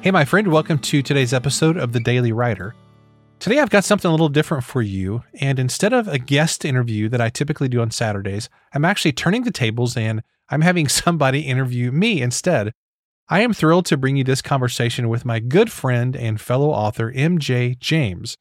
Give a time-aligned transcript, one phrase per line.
[0.00, 2.76] Hey, my friend, welcome to today's episode of The Daily Writer.
[3.40, 5.24] Today, I've got something a little different for you.
[5.40, 9.42] And instead of a guest interview that I typically do on Saturdays, I'm actually turning
[9.42, 12.72] the tables and I'm having somebody interview me instead.
[13.28, 17.12] I am thrilled to bring you this conversation with my good friend and fellow author,
[17.12, 18.36] MJ James.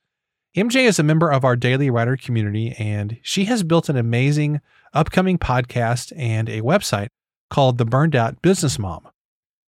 [0.55, 4.61] MJ is a member of our Daily Writer community, and she has built an amazing
[4.93, 7.07] upcoming podcast and a website
[7.49, 9.07] called The Burned Out Business Mom.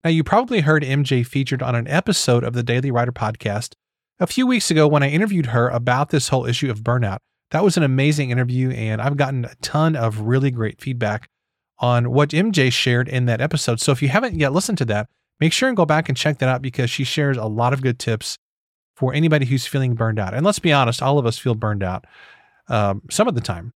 [0.02, 3.74] Now, you probably heard MJ featured on an episode of the Daily Writer podcast
[4.18, 7.18] a few weeks ago when I interviewed her about this whole issue of burnout.
[7.50, 11.28] That was an amazing interview, and I've gotten a ton of really great feedback
[11.80, 13.78] on what MJ shared in that episode.
[13.78, 15.06] So if you haven't yet listened to that,
[15.38, 17.82] make sure and go back and check that out because she shares a lot of
[17.82, 18.38] good tips
[18.94, 20.32] for anybody who's feeling burned out.
[20.32, 22.06] And let's be honest, all of us feel burned out
[22.68, 23.74] um, some of the time.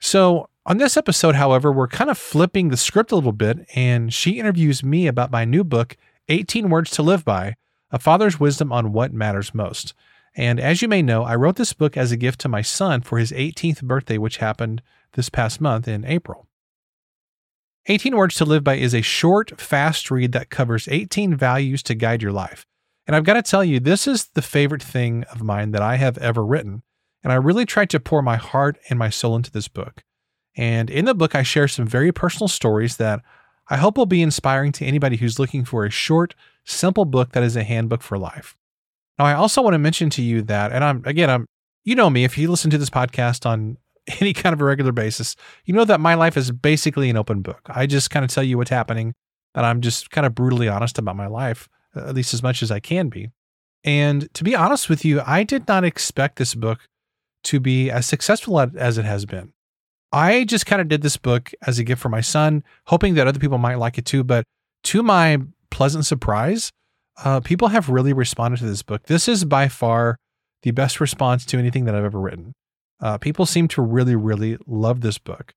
[0.00, 4.12] So on this episode, however, we're kind of flipping the script a little bit, and
[4.12, 5.96] she interviews me about my new book,
[6.28, 7.56] 18 Words to Live By
[7.90, 9.94] A Father's Wisdom on What Matters Most.
[10.36, 13.00] And as you may know, I wrote this book as a gift to my son
[13.00, 14.82] for his 18th birthday, which happened
[15.14, 16.46] this past month in April.
[17.86, 21.94] 18 Words to Live By is a short, fast read that covers 18 values to
[21.94, 22.66] guide your life.
[23.06, 25.96] And I've got to tell you, this is the favorite thing of mine that I
[25.96, 26.82] have ever written.
[27.24, 30.04] And I really tried to pour my heart and my soul into this book.
[30.58, 33.22] And in the book, I share some very personal stories that
[33.70, 37.44] I hope will be inspiring to anybody who's looking for a short, simple book that
[37.44, 38.56] is a handbook for life.
[39.18, 41.46] Now, I also want to mention to you that, and I'm again, I'm
[41.84, 43.78] you know me, if you listen to this podcast on
[44.20, 47.40] any kind of a regular basis, you know that my life is basically an open
[47.40, 47.60] book.
[47.68, 49.14] I just kind of tell you what's happening,
[49.54, 52.64] and I'm just kind of brutally honest about my life, uh, at least as much
[52.64, 53.30] as I can be.
[53.84, 56.80] And to be honest with you, I did not expect this book
[57.44, 59.52] to be as successful as it has been.
[60.12, 63.26] I just kind of did this book as a gift for my son, hoping that
[63.26, 64.24] other people might like it too.
[64.24, 64.44] But
[64.84, 65.38] to my
[65.70, 66.70] pleasant surprise,
[67.24, 69.04] uh, people have really responded to this book.
[69.04, 70.16] This is by far
[70.62, 72.52] the best response to anything that I've ever written.
[73.00, 75.52] Uh, people seem to really, really love this book.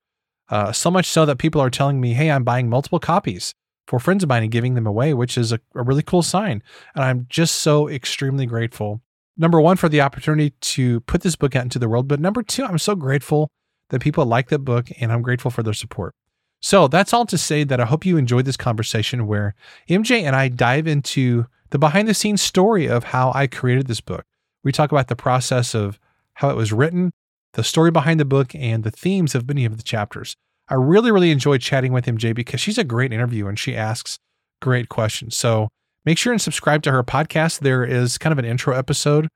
[0.50, 3.54] Uh, so much so that people are telling me, hey, I'm buying multiple copies
[3.88, 6.62] for friends of mine and giving them away, which is a, a really cool sign.
[6.94, 9.02] And I'm just so extremely grateful.
[9.38, 12.08] Number one, for the opportunity to put this book out into the world.
[12.08, 13.50] But number two, I'm so grateful
[13.92, 16.14] that people like the book and I'm grateful for their support.
[16.62, 19.56] So that's all to say that I hope you enjoyed this conversation where
[19.90, 24.02] MJ and I dive into the behind the scenes story of how I created this
[24.02, 24.26] book.
[24.64, 26.00] We talk about the process of
[26.36, 27.12] how it was written,
[27.54, 30.36] the story behind the book, and the themes of many of the chapters.
[30.70, 34.20] I really, really enjoyed chatting with MJ because she's a great interviewer and she asks
[34.62, 35.36] great questions.
[35.36, 35.68] So
[36.06, 37.60] make sure and subscribe to her podcast.
[37.60, 39.28] There is kind of an intro episode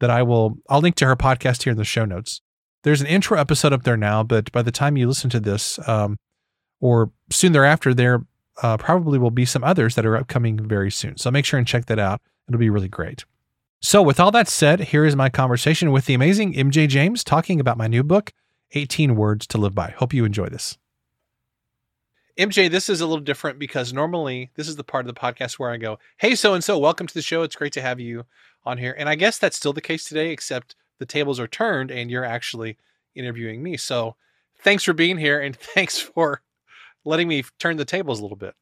[0.00, 2.40] that I will, I'll link to her podcast here in the show notes.
[2.84, 5.78] There's an intro episode up there now, but by the time you listen to this,
[5.88, 6.18] um,
[6.80, 8.26] or soon thereafter, there
[8.62, 11.16] uh, probably will be some others that are upcoming very soon.
[11.16, 12.20] So make sure and check that out.
[12.46, 13.24] It'll be really great.
[13.80, 17.58] So, with all that said, here is my conversation with the amazing MJ James talking
[17.58, 18.32] about my new book,
[18.72, 19.90] 18 Words to Live By.
[19.96, 20.78] Hope you enjoy this.
[22.38, 25.54] MJ, this is a little different because normally this is the part of the podcast
[25.54, 27.42] where I go, Hey, so and so, welcome to the show.
[27.42, 28.24] It's great to have you
[28.64, 28.94] on here.
[28.98, 32.24] And I guess that's still the case today, except the tables are turned and you're
[32.24, 32.78] actually
[33.14, 33.76] interviewing me.
[33.76, 34.16] So,
[34.62, 36.40] thanks for being here and thanks for
[37.04, 38.54] letting me turn the tables a little bit.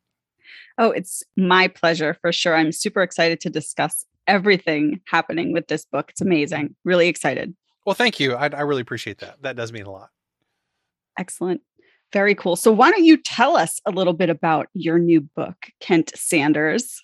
[0.76, 2.56] Oh, it's my pleasure for sure.
[2.56, 6.10] I'm super excited to discuss everything happening with this book.
[6.10, 6.74] It's amazing.
[6.84, 7.54] Really excited.
[7.86, 8.34] Well, thank you.
[8.34, 9.40] I, I really appreciate that.
[9.42, 10.10] That does mean a lot.
[11.16, 11.60] Excellent.
[12.12, 12.56] Very cool.
[12.56, 17.00] So, why don't you tell us a little bit about your new book, Kent Sanders?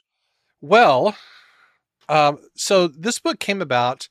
[0.60, 1.16] Well,
[2.08, 4.08] um, so this book came about.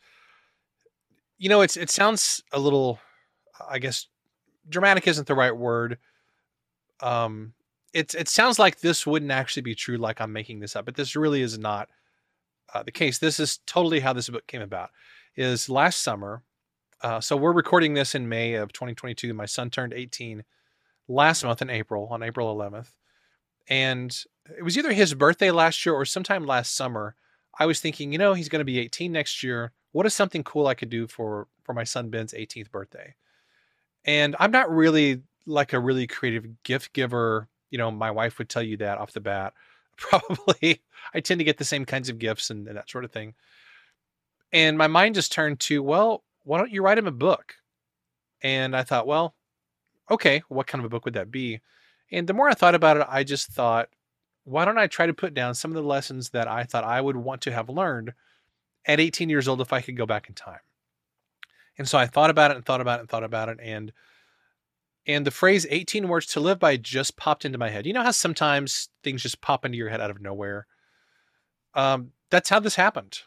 [1.38, 3.00] You know, it's it sounds a little,
[3.70, 4.08] I guess,
[4.68, 5.98] dramatic isn't the right word.
[7.00, 7.54] Um,
[7.94, 10.96] it's it sounds like this wouldn't actually be true, like I'm making this up, but
[10.96, 11.90] this really is not
[12.74, 13.20] uh, the case.
[13.20, 14.90] This is totally how this book came about.
[15.36, 16.44] Is last summer.
[17.02, 19.32] Uh, so we're recording this in May of 2022.
[19.34, 20.44] My son turned 18
[21.08, 22.88] last month in April, on April 11th,
[23.70, 24.24] and
[24.58, 27.16] it was either his birthday last year or sometime last summer.
[27.60, 29.74] I was thinking, you know, he's going to be 18 next year.
[29.92, 33.16] What is something cool I could do for for my son Ben's 18th birthday?
[34.06, 37.48] And I'm not really like a really creative gift giver.
[37.70, 39.54] You know, my wife would tell you that off the bat.
[39.98, 40.82] Probably
[41.14, 43.34] I tend to get the same kinds of gifts and, and that sort of thing.
[44.54, 47.56] And my mind just turned to, well, why don't you write him a book?
[48.42, 49.36] And I thought, well,
[50.10, 51.60] okay, what kind of a book would that be?
[52.12, 53.90] And the more I thought about it, I just thought,
[54.46, 57.02] why don't I try to put down some of the lessons that I thought I
[57.02, 58.14] would want to have learned
[58.88, 60.60] at 18 years old if I could go back in time?
[61.78, 63.60] And so I thought about it and thought about it and thought about it.
[63.62, 63.94] And
[65.06, 67.86] and the phrase 18 words to live by just popped into my head.
[67.86, 70.66] You know how sometimes things just pop into your head out of nowhere?
[71.78, 73.20] um, that's how this happened.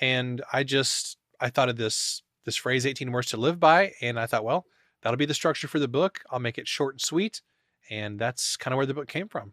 [0.00, 4.18] And I just I thought of this this phrase 18 words to live by and
[4.18, 4.66] I thought, well,
[5.02, 6.22] that'll be the structure for the book.
[6.30, 7.40] I'll make it short and sweet,
[7.88, 9.52] and that's kind of where the book came from.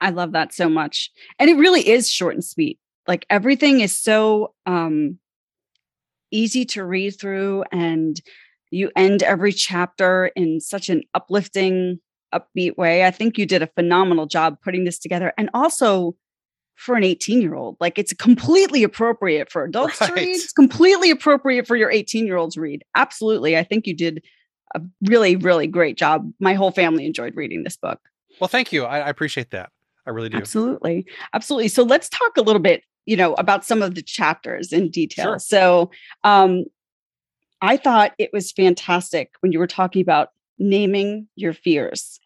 [0.00, 1.10] I love that so much.
[1.38, 2.78] And it really is short and sweet.
[3.06, 5.18] Like everything is so um
[6.30, 8.20] easy to read through and
[8.70, 12.00] you end every chapter in such an uplifting
[12.34, 13.04] upbeat way.
[13.04, 16.16] I think you did a phenomenal job putting this together and also
[16.74, 17.76] for an 18 year old.
[17.80, 20.08] Like it's completely appropriate for adults right.
[20.08, 20.28] to read.
[20.36, 22.84] It's completely appropriate for your 18 year olds read.
[22.94, 23.56] Absolutely.
[23.56, 24.22] I think you did
[24.74, 26.30] a really, really great job.
[26.40, 28.00] My whole family enjoyed reading this book.
[28.40, 28.84] Well, thank you.
[28.84, 29.70] I, I appreciate that.
[30.06, 30.36] I really do.
[30.36, 31.06] Absolutely.
[31.32, 31.68] Absolutely.
[31.68, 35.24] So let's talk a little bit, you know, about some of the chapters in detail.
[35.24, 35.38] Sure.
[35.38, 35.90] So
[36.24, 36.64] um
[37.62, 42.20] I thought it was fantastic when you were talking about naming your fears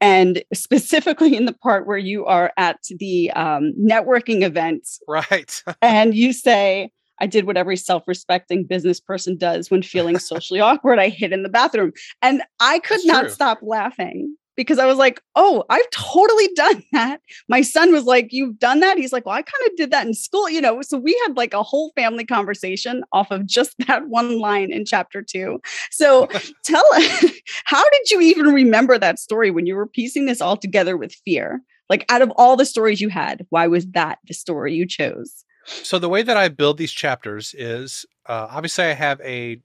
[0.00, 6.14] and specifically in the part where you are at the um, networking event right and
[6.14, 6.90] you say
[7.20, 11.42] i did what every self-respecting business person does when feeling socially awkward i hid in
[11.42, 13.30] the bathroom and i could That's not true.
[13.30, 17.22] stop laughing because I was like, oh, I've totally done that.
[17.48, 18.98] My son was like, you've done that?
[18.98, 20.82] He's like, well, I kind of did that in school, you know.
[20.82, 24.84] So we had like a whole family conversation off of just that one line in
[24.84, 25.62] chapter two.
[25.90, 26.28] So
[26.64, 27.24] tell us,
[27.64, 31.14] how did you even remember that story when you were piecing this all together with
[31.24, 31.62] fear?
[31.88, 35.42] Like, out of all the stories you had, why was that the story you chose?
[35.64, 39.60] So the way that I build these chapters is uh, obviously I have a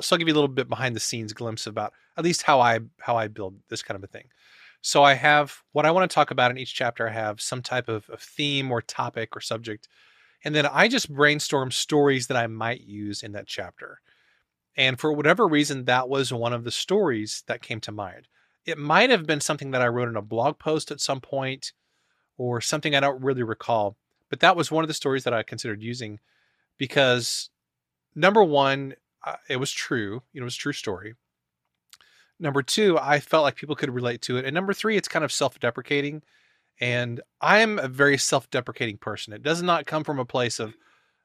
[0.00, 2.60] so I'll give you a little bit behind the scenes glimpse about at least how
[2.60, 4.28] I how I build this kind of a thing.
[4.82, 7.08] So I have what I want to talk about in each chapter.
[7.08, 9.88] I have some type of, of theme or topic or subject,
[10.44, 14.00] and then I just brainstorm stories that I might use in that chapter.
[14.76, 18.28] And for whatever reason, that was one of the stories that came to mind.
[18.66, 21.72] It might have been something that I wrote in a blog post at some point,
[22.38, 23.96] or something I don't really recall.
[24.28, 26.20] But that was one of the stories that I considered using
[26.78, 27.50] because
[28.14, 28.94] number one,
[29.26, 30.22] uh, it was true.
[30.32, 31.14] You know, it was true story.
[32.38, 34.44] Number two, I felt like people could relate to it.
[34.44, 36.22] And number three, it's kind of self deprecating.
[36.80, 39.32] And I'm a very self deprecating person.
[39.32, 40.76] It does not come from a place of,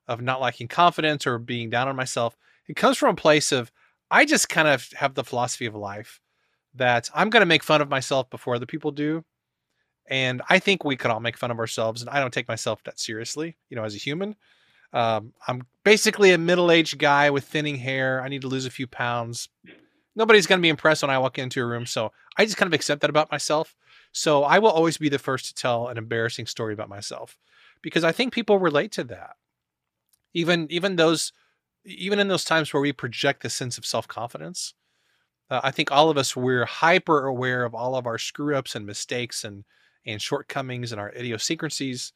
[0.07, 2.35] of not liking confidence or being down on myself.
[2.67, 3.71] It comes from a place of,
[4.09, 6.19] I just kind of have the philosophy of life
[6.73, 9.23] that I'm going to make fun of myself before other people do.
[10.09, 12.01] And I think we could all make fun of ourselves.
[12.01, 14.35] And I don't take myself that seriously, you know, as a human.
[14.93, 18.21] Um, I'm basically a middle aged guy with thinning hair.
[18.21, 19.49] I need to lose a few pounds.
[20.15, 21.85] Nobody's going to be impressed when I walk into a room.
[21.85, 23.75] So I just kind of accept that about myself.
[24.11, 27.37] So I will always be the first to tell an embarrassing story about myself
[27.81, 29.37] because I think people relate to that.
[30.33, 31.33] Even even those
[31.85, 34.75] even in those times where we project the sense of self-confidence,
[35.49, 38.75] uh, I think all of us we're hyper aware of all of our screw ups
[38.75, 39.63] and mistakes and
[40.05, 42.13] and shortcomings and our idiosyncrasies.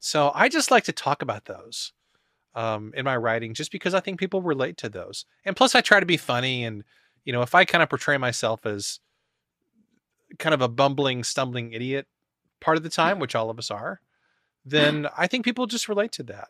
[0.00, 1.92] So I just like to talk about those
[2.54, 5.24] um, in my writing just because I think people relate to those.
[5.44, 6.64] And plus, I try to be funny.
[6.64, 6.84] And,
[7.24, 9.00] you know, if I kind of portray myself as
[10.38, 12.06] kind of a bumbling, stumbling idiot
[12.60, 14.00] part of the time, which all of us are,
[14.64, 16.48] then I think people just relate to that.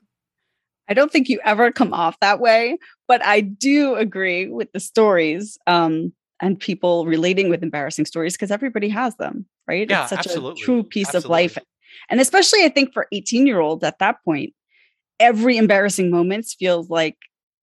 [0.89, 4.81] I don't think you ever come off that way, but I do agree with the
[4.81, 9.89] stories um, and people relating with embarrassing stories because everybody has them, right?
[9.89, 10.63] Yeah, it's such absolutely.
[10.63, 11.27] a true piece absolutely.
[11.27, 11.59] of life.
[12.09, 14.55] And especially, I think, for 18 year olds at that point,
[15.21, 17.17] every embarrassing moments feels like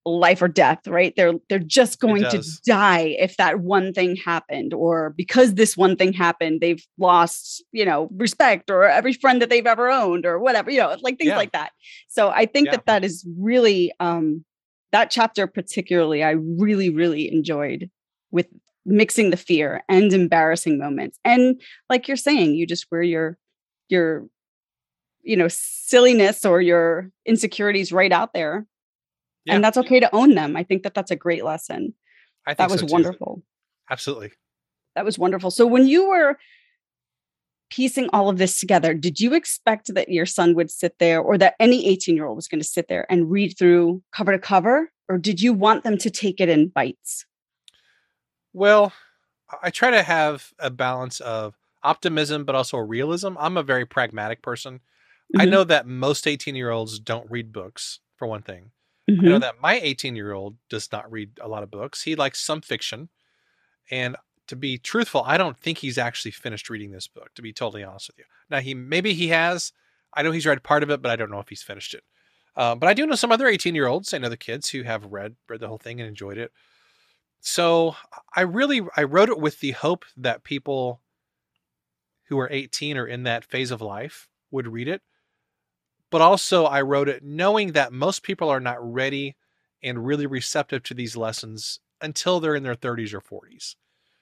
[0.06, 4.72] life or death right they're they're just going to die if that one thing happened
[4.72, 9.50] or because this one thing happened they've lost you know respect or every friend that
[9.50, 11.38] they've ever owned or whatever you know like things yeah.
[11.38, 11.72] like that
[12.08, 12.74] so i think yeah.
[12.74, 14.46] that that is really um
[14.92, 17.90] that chapter particularly i really really enjoyed
[18.30, 18.48] with
[18.86, 21.60] mixing the fear and embarrassing moments and
[21.90, 23.40] like you're saying you just wear your
[23.90, 24.28] your
[25.26, 28.66] you know silliness or your insecurities right out there
[29.46, 29.56] yeah.
[29.56, 30.56] and that's okay to own them.
[30.56, 31.94] I think that that's a great lesson.
[32.46, 33.44] I think that was so wonderful.
[33.90, 34.32] Absolutely.
[34.96, 35.52] That was wonderful.
[35.52, 36.38] So when you were
[37.72, 41.36] piecing all of this together did you expect that your son would sit there or
[41.36, 44.38] that any 18 year old was going to sit there and read through cover to
[44.38, 47.26] cover or did you want them to take it in bites?
[48.54, 48.94] Well
[49.64, 53.36] i try to have a balance of optimism but also realism.
[53.40, 54.80] I'm a very pragmatic person
[55.34, 55.42] Mm-hmm.
[55.42, 58.72] I know that most 18 year olds don't read books, for one thing.
[59.10, 59.22] Mm-hmm.
[59.22, 59.42] I know mm-hmm.
[59.42, 62.04] that my 18 year old does not read a lot of books.
[62.04, 63.10] He likes some fiction.
[63.92, 64.16] And
[64.48, 67.84] to be truthful, I don't think he's actually finished reading this book, to be totally
[67.84, 68.26] honest with you.
[68.50, 69.74] Now, he maybe he has.
[70.14, 72.04] I know he's read part of it, but I don't know if he's finished it.
[72.56, 75.06] Uh, but I do know some other 18 year olds and other kids who have
[75.06, 76.52] read read the whole thing and enjoyed it.
[77.42, 77.96] So
[78.36, 81.02] I really I wrote it with the hope that people
[82.28, 85.02] who are 18 or in that phase of life would read it
[86.12, 89.36] but also I wrote it knowing that most people are not ready
[89.84, 93.76] and really receptive to these lessons until they're in their 30s or 40s.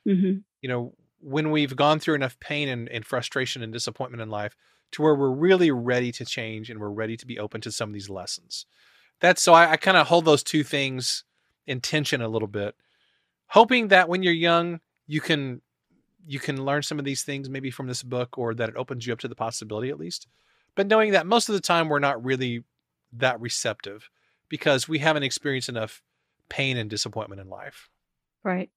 [0.07, 0.39] Mm-hmm.
[0.61, 4.55] You know, when we've gone through enough pain and, and frustration and disappointment in life
[4.91, 7.89] to where we're really ready to change and we're ready to be open to some
[7.89, 8.65] of these lessons.
[9.19, 11.23] That's so I, I kind of hold those two things
[11.65, 12.75] in tension a little bit,
[13.47, 15.61] hoping that when you're young, you can
[16.25, 19.05] you can learn some of these things maybe from this book or that it opens
[19.05, 20.27] you up to the possibility at least.
[20.75, 22.63] But knowing that most of the time we're not really
[23.13, 24.09] that receptive
[24.49, 26.01] because we haven't experienced enough
[26.49, 27.89] pain and disappointment in life.
[28.43, 28.69] Right.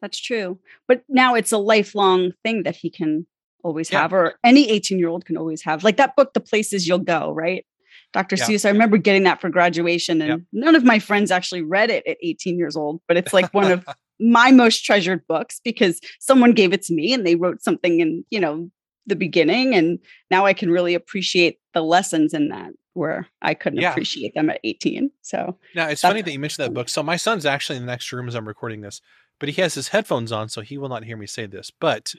[0.00, 0.58] That's true.
[0.88, 3.26] But now it's a lifelong thing that he can
[3.62, 4.02] always yeah.
[4.02, 5.84] have, or any 18 year old can always have.
[5.84, 7.66] Like that book, The Places You'll Go, right?
[8.12, 8.36] Dr.
[8.36, 8.44] Yeah.
[8.46, 8.64] Seuss.
[8.64, 10.60] I remember getting that for graduation, and yeah.
[10.64, 13.70] none of my friends actually read it at 18 years old, but it's like one
[13.70, 13.86] of
[14.20, 18.24] my most treasured books because someone gave it to me and they wrote something and,
[18.30, 18.70] you know,
[19.06, 19.74] the beginning.
[19.74, 19.98] And
[20.30, 23.90] now I can really appreciate the lessons in that where I couldn't yeah.
[23.90, 25.10] appreciate them at 18.
[25.22, 26.88] So now it's funny that you mentioned that book.
[26.88, 29.00] So my son's actually in the next room as I'm recording this,
[29.38, 31.70] but he has his headphones on, so he will not hear me say this.
[31.70, 32.14] But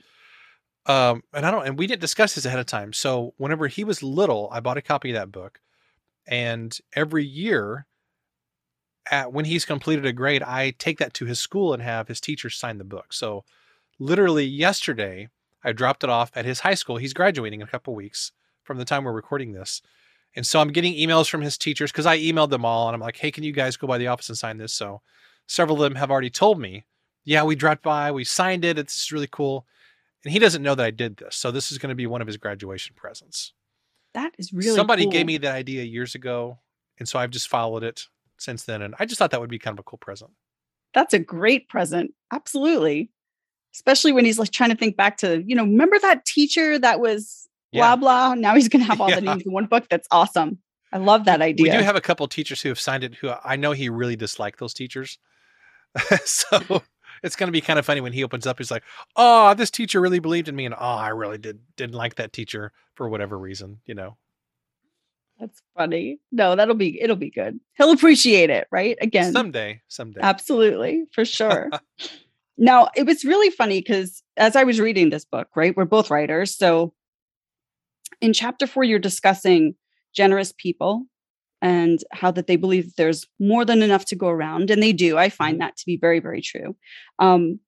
[0.85, 2.93] um, and I don't, and we didn't discuss this ahead of time.
[2.93, 5.59] So whenever he was little, I bought a copy of that book,
[6.25, 7.85] and every year,
[9.09, 12.21] at when he's completed a grade, I take that to his school and have his
[12.21, 13.13] teachers sign the book.
[13.13, 13.43] So
[14.00, 15.29] literally yesterday,
[15.63, 16.97] I dropped it off at his high school.
[16.97, 18.31] He's graduating in a couple weeks
[18.63, 19.81] from the time we're recording this.
[20.35, 23.01] And so I'm getting emails from his teachers because I emailed them all and I'm
[23.01, 24.73] like, hey, can you guys go by the office and sign this?
[24.73, 25.01] So
[25.47, 26.85] several of them have already told me,
[27.25, 28.79] yeah, we dropped by, we signed it.
[28.79, 29.65] It's really cool.
[30.23, 31.35] And he doesn't know that I did this.
[31.35, 33.53] So this is going to be one of his graduation presents.
[34.13, 35.11] That is really somebody cool.
[35.11, 36.59] gave me the idea years ago.
[36.99, 38.81] And so I've just followed it since then.
[38.81, 40.31] And I just thought that would be kind of a cool present.
[40.93, 42.13] That's a great present.
[42.31, 43.09] Absolutely.
[43.73, 46.99] Especially when he's like trying to think back to, you know, remember that teacher that
[46.99, 47.95] was blah, yeah.
[47.95, 48.33] blah.
[48.33, 49.15] Now he's going to have all yeah.
[49.15, 49.85] the names in one book.
[49.89, 50.59] That's awesome.
[50.93, 51.63] I love that idea.
[51.63, 54.15] We do have a couple teachers who have signed it who I know he really
[54.15, 55.17] disliked those teachers.
[56.25, 56.83] so
[57.23, 58.57] it's going to be kind of funny when he opens up.
[58.57, 58.83] He's like,
[59.15, 62.33] "Oh, this teacher really believed in me," and "Oh, I really did didn't like that
[62.33, 64.17] teacher for whatever reason." You know.
[65.39, 66.19] That's funny.
[66.31, 67.59] No, that'll be it'll be good.
[67.73, 68.97] He'll appreciate it, right?
[69.01, 70.21] Again, someday, someday.
[70.21, 71.69] Absolutely, for sure.
[72.58, 76.10] now, it was really funny because as I was reading this book, right, we're both
[76.10, 76.93] writers, so
[78.20, 79.75] in chapter four, you're discussing
[80.13, 81.05] generous people
[81.62, 85.17] and how that they believe there's more than enough to go around and they do
[85.17, 85.62] i find mm-hmm.
[85.62, 86.75] that to be very very true
[87.20, 87.60] um,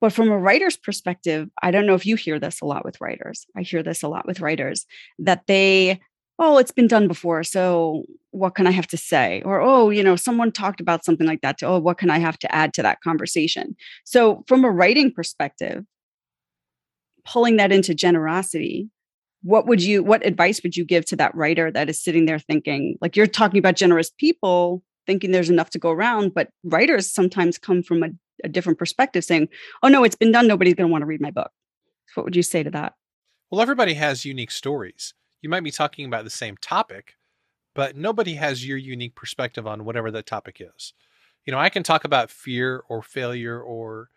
[0.00, 3.00] but from a writer's perspective i don't know if you hear this a lot with
[3.00, 4.86] writers i hear this a lot with writers
[5.18, 6.00] that they
[6.38, 9.42] oh it's been done before so what can i have to say?
[9.44, 12.18] Or oh you know someone talked about something like that to, oh what can i
[12.18, 13.76] have to add to that conversation?
[14.04, 15.84] So from a writing perspective
[17.24, 18.90] pulling that into generosity
[19.42, 22.38] what would you what advice would you give to that writer that is sitting there
[22.38, 27.12] thinking like you're talking about generous people thinking there's enough to go around but writers
[27.12, 28.08] sometimes come from a,
[28.44, 29.48] a different perspective saying
[29.82, 31.50] oh no it's been done nobody's going to want to read my book.
[32.14, 32.94] What would you say to that?
[33.50, 37.16] Well everybody has unique stories you might be talking about the same topic
[37.74, 40.94] but nobody has your unique perspective on whatever that topic is
[41.44, 44.08] you know i can talk about fear or failure or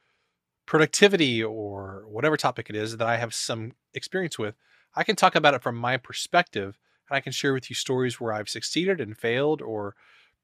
[0.66, 4.56] productivity or whatever topic it is that i have some experience with
[4.96, 6.80] I can talk about it from my perspective
[7.10, 9.96] and I can share with you stories where I've succeeded and failed or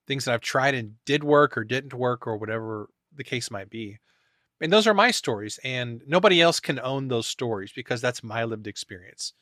[0.07, 3.69] things that I've tried and did work or didn't work or whatever the case might
[3.69, 3.99] be.
[4.59, 8.43] And those are my stories and nobody else can own those stories because that's my
[8.43, 9.33] lived experience.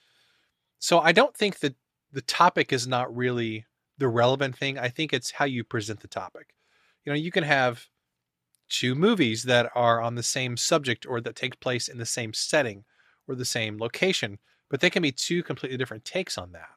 [0.80, 1.76] So I don't think that
[2.12, 3.66] the topic is not really
[3.98, 4.78] the relevant thing.
[4.78, 6.56] I think it's how you present the topic.
[7.06, 7.86] You know, you can have
[8.70, 12.34] two movies that are on the same subject or that take place in the same
[12.34, 12.86] setting
[13.28, 16.70] or the same location but they can be two completely different takes on that.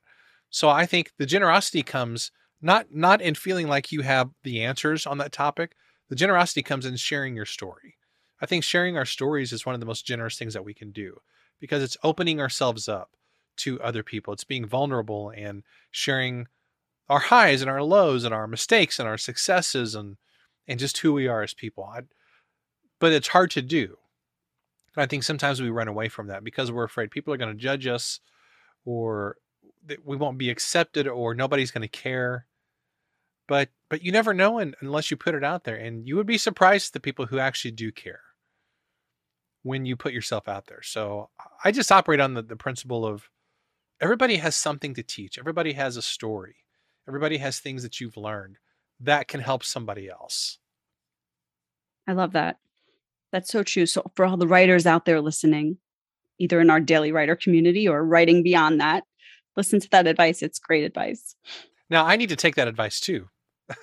[0.50, 2.30] So I think the generosity comes
[2.60, 5.74] not not in feeling like you have the answers on that topic.
[6.08, 7.96] The generosity comes in sharing your story.
[8.40, 10.90] I think sharing our stories is one of the most generous things that we can
[10.90, 11.20] do
[11.60, 13.10] because it's opening ourselves up
[13.58, 14.32] to other people.
[14.32, 16.46] It's being vulnerable and sharing
[17.08, 20.16] our highs and our lows and our mistakes and our successes and
[20.68, 21.84] and just who we are as people.
[21.84, 22.02] I,
[23.00, 23.98] but it's hard to do.
[24.94, 27.54] And I think sometimes we run away from that because we're afraid people are going
[27.54, 28.20] to judge us
[28.84, 29.36] or
[29.86, 32.46] that we won't be accepted or nobody's going to care.
[33.48, 36.38] But but you never know unless you put it out there and you would be
[36.38, 38.20] surprised the people who actually do care
[39.62, 40.82] when you put yourself out there.
[40.82, 41.30] So
[41.64, 43.28] I just operate on the, the principle of
[44.02, 45.38] everybody has something to teach.
[45.38, 46.56] Everybody has a story.
[47.08, 48.58] Everybody has things that you've learned
[49.00, 50.58] that can help somebody else.
[52.06, 52.58] I love that.
[53.30, 53.86] That's so true.
[53.86, 55.78] So, for all the writers out there listening,
[56.38, 59.04] either in our daily writer community or writing beyond that,
[59.56, 60.42] listen to that advice.
[60.42, 61.36] It's great advice.
[61.88, 63.28] Now I need to take that advice too.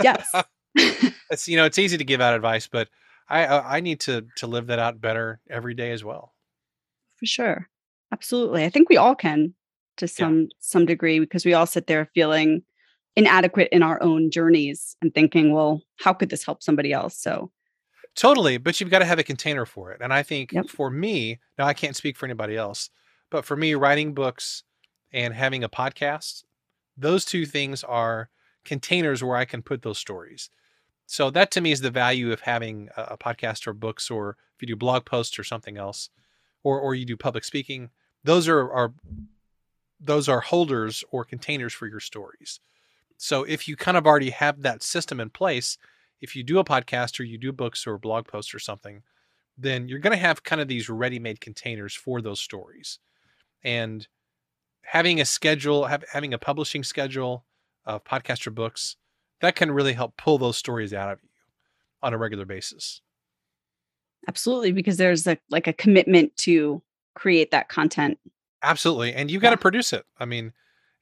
[0.04, 0.30] Yes.
[0.76, 2.90] it's you know it's easy to give out advice, but
[3.28, 6.34] I uh, I need to to live that out better every day as well.
[7.16, 7.70] For sure,
[8.12, 8.66] absolutely.
[8.66, 9.56] I think we all can
[10.00, 10.48] to some yeah.
[10.60, 12.64] some degree because we all sit there feeling
[13.16, 17.18] inadequate in our own journeys and thinking, well, how could this help somebody else?
[17.18, 17.52] So
[18.16, 20.02] totally, but you've got to have a container for it.
[20.02, 20.70] And I think yep.
[20.70, 22.90] for me, now I can't speak for anybody else,
[23.30, 24.64] but for me, writing books
[25.12, 26.44] and having a podcast,
[26.98, 28.30] those two things are
[28.66, 30.50] containers where I can put those stories.
[31.06, 34.38] So that to me is the value of having a, a podcast or books, or
[34.56, 36.10] if you do blog posts or something else,
[36.64, 37.90] or or you do public speaking.
[38.24, 38.94] Those are are
[40.00, 42.60] those are holders or containers for your stories.
[43.18, 45.78] So if you kind of already have that system in place,
[46.22, 49.04] if you do a podcast or you do books or blog posts or something,
[49.58, 53.00] then you're going to have kind of these ready-made containers for those stories.
[53.64, 54.08] And
[54.84, 57.44] having a schedule, have, having a publishing schedule
[57.86, 58.96] of podcast or books,
[59.42, 61.30] that can really help pull those stories out of you
[62.02, 63.02] on a regular basis.
[64.28, 66.82] Absolutely, because there's a like a commitment to
[67.16, 68.18] create that content.
[68.62, 69.14] Absolutely.
[69.14, 70.06] And you've got to produce it.
[70.20, 70.54] I mean,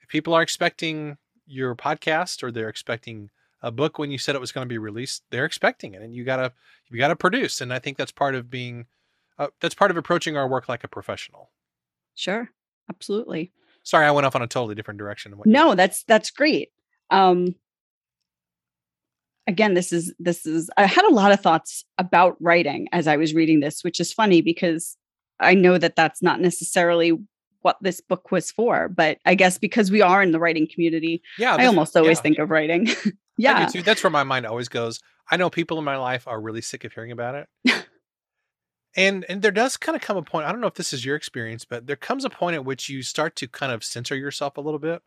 [0.01, 3.29] if people are expecting your podcast or they're expecting
[3.61, 6.13] a book when you said it was going to be released, they're expecting it and
[6.13, 6.53] you got to
[6.89, 8.85] you got to produce and I think that's part of being
[9.39, 11.49] uh, that's part of approaching our work like a professional.
[12.15, 12.49] Sure.
[12.89, 13.51] Absolutely.
[13.83, 15.33] Sorry, I went off on a totally different direction.
[15.45, 16.70] no, that's that's great.
[17.09, 17.55] Um
[19.48, 23.15] again this is this is i had a lot of thoughts about writing as i
[23.15, 24.98] was reading this which is funny because
[25.39, 27.17] i know that that's not necessarily
[27.61, 31.22] what this book was for but i guess because we are in the writing community
[31.37, 32.22] yeah i almost always yeah.
[32.22, 32.87] think of writing.
[33.37, 33.70] Yeah.
[33.83, 35.00] that's where my mind always goes.
[35.29, 37.85] I know people in my life are really sick of hearing about it.
[38.96, 41.05] And and there does kind of come a point i don't know if this is
[41.05, 44.15] your experience but there comes a point at which you start to kind of censor
[44.15, 45.03] yourself a little bit.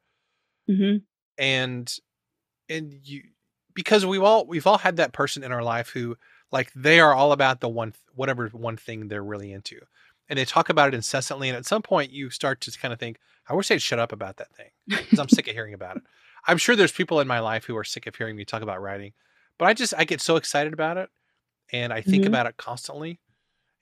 [0.71, 0.99] Mm-hmm.
[1.39, 1.93] and
[2.69, 3.23] and you
[3.75, 6.17] because we've all we've all had that person in our life who
[6.53, 9.81] like they are all about the one whatever one thing they're really into
[10.31, 12.99] and they talk about it incessantly and at some point you start to kind of
[12.99, 15.97] think i wish they'd shut up about that thing because i'm sick of hearing about
[15.97, 16.03] it
[16.47, 18.81] i'm sure there's people in my life who are sick of hearing me talk about
[18.81, 19.13] writing
[19.59, 21.11] but i just i get so excited about it
[21.73, 22.33] and i think mm-hmm.
[22.33, 23.21] about it constantly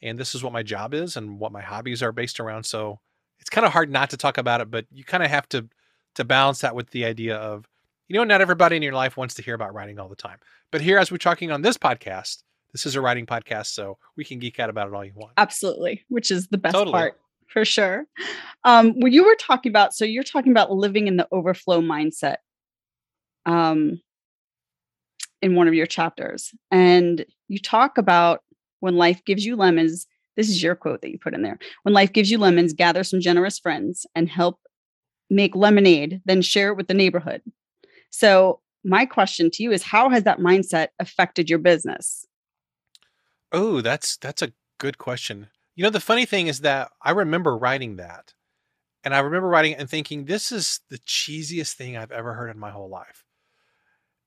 [0.03, 2.99] and this is what my job is and what my hobbies are based around so
[3.39, 5.69] it's kind of hard not to talk about it but you kind of have to
[6.15, 7.69] to balance that with the idea of
[8.09, 10.39] you know, not everybody in your life wants to hear about writing all the time.
[10.73, 14.25] But here, as we're talking on this podcast, this is a writing podcast, so we
[14.25, 15.33] can geek out about it all you want.
[15.37, 16.93] Absolutely, which is the best totally.
[16.93, 18.07] part for sure.
[18.65, 22.37] Um, when you were talking about, so you're talking about living in the overflow mindset
[23.47, 24.01] um,
[25.43, 26.53] in one of your chapters.
[26.71, 28.43] And you talk about
[28.81, 30.07] when life gives you lemons.
[30.37, 31.59] This is your quote that you put in there.
[31.83, 34.61] When life gives you lemons, gather some generous friends and help
[35.31, 37.43] make lemonade, then share it with the neighborhood.
[38.11, 42.25] So, my question to you is how has that mindset affected your business?
[43.53, 45.49] Oh, that's that's a good question.
[45.75, 48.35] You know, the funny thing is that I remember writing that.
[49.05, 52.51] And I remember writing it and thinking, this is the cheesiest thing I've ever heard
[52.51, 53.25] in my whole life.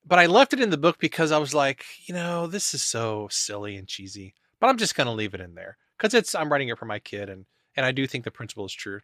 [0.06, 2.82] But I left it in the book because I was like, you know, this is
[2.82, 4.34] so silly and cheesy.
[4.60, 5.78] But I'm just gonna leave it in there.
[5.98, 8.66] Because it's I'm writing it for my kid and and I do think the principle
[8.66, 9.02] is true.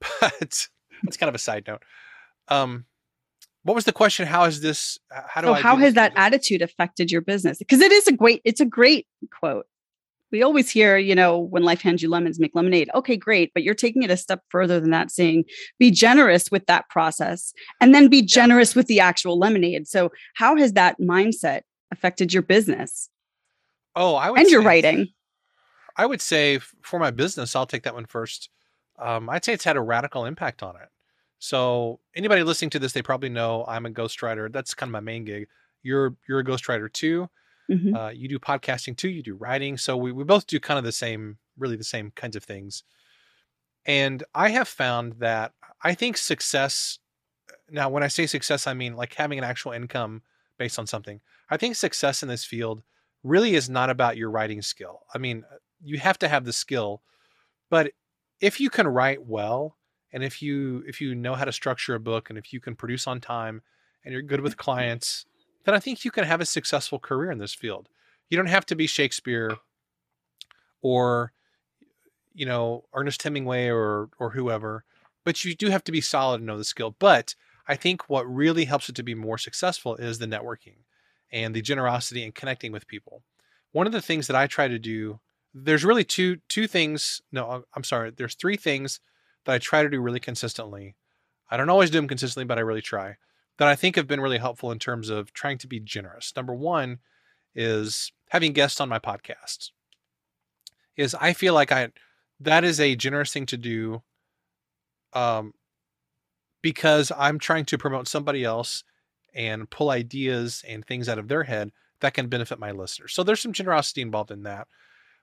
[0.20, 0.68] But
[1.04, 1.82] it's kind of a side note.
[2.48, 2.86] Um,
[3.62, 4.26] what was the question?
[4.26, 4.98] How is this?
[5.10, 5.60] How do so I?
[5.60, 7.58] How has that attitude affected your business?
[7.58, 9.66] Because it is a great, it's a great quote.
[10.30, 12.90] We always hear, you know, when life hands you lemons, make lemonade.
[12.94, 13.50] Okay, great.
[13.54, 15.44] But you're taking it a step further than that, saying
[15.78, 19.88] be generous with that process and then be generous with the actual lemonade.
[19.88, 23.08] So, how has that mindset affected your business?
[23.96, 25.08] Oh, I would and your writing.
[25.96, 28.50] I would say for my business, I'll take that one first.
[28.98, 30.88] Um, I'd say it's had a radical impact on it.
[31.38, 34.52] So anybody listening to this, they probably know I'm a ghostwriter.
[34.52, 35.48] That's kind of my main gig.
[35.82, 37.28] You're you're a ghostwriter too.
[37.70, 37.94] Mm-hmm.
[37.94, 39.08] Uh, you do podcasting too.
[39.08, 39.76] You do writing.
[39.76, 42.82] So we we both do kind of the same, really the same kinds of things.
[43.86, 46.98] And I have found that I think success.
[47.70, 50.22] Now, when I say success, I mean like having an actual income
[50.58, 51.20] based on something.
[51.50, 52.82] I think success in this field
[53.22, 55.02] really is not about your writing skill.
[55.14, 55.44] I mean,
[55.82, 57.02] you have to have the skill,
[57.70, 57.92] but
[58.40, 59.77] if you can write well
[60.12, 62.74] and if you if you know how to structure a book and if you can
[62.74, 63.62] produce on time
[64.04, 64.62] and you're good with mm-hmm.
[64.62, 65.26] clients
[65.64, 67.88] then i think you can have a successful career in this field.
[68.30, 69.56] You don't have to be shakespeare
[70.82, 71.32] or
[72.34, 74.84] you know ernest hemingway or or whoever
[75.24, 76.94] but you do have to be solid and know the skill.
[76.98, 77.34] But
[77.66, 80.84] i think what really helps it to be more successful is the networking
[81.30, 83.22] and the generosity and connecting with people.
[83.72, 85.20] One of the things that i try to do
[85.54, 89.00] there's really two two things no i'm sorry there's three things
[89.48, 90.94] that I try to do really consistently
[91.50, 93.16] I don't always do them consistently, but I really try.
[93.58, 96.32] That I think have been really helpful in terms of trying to be generous.
[96.36, 96.98] Number one
[97.54, 99.70] is having guests on my podcast.
[100.96, 101.88] Is I feel like I
[102.40, 104.02] that is a generous thing to do
[105.12, 105.54] um
[106.62, 108.84] because I'm trying to promote somebody else
[109.34, 113.12] and pull ideas and things out of their head that can benefit my listeners.
[113.12, 114.66] So there's some generosity involved in that.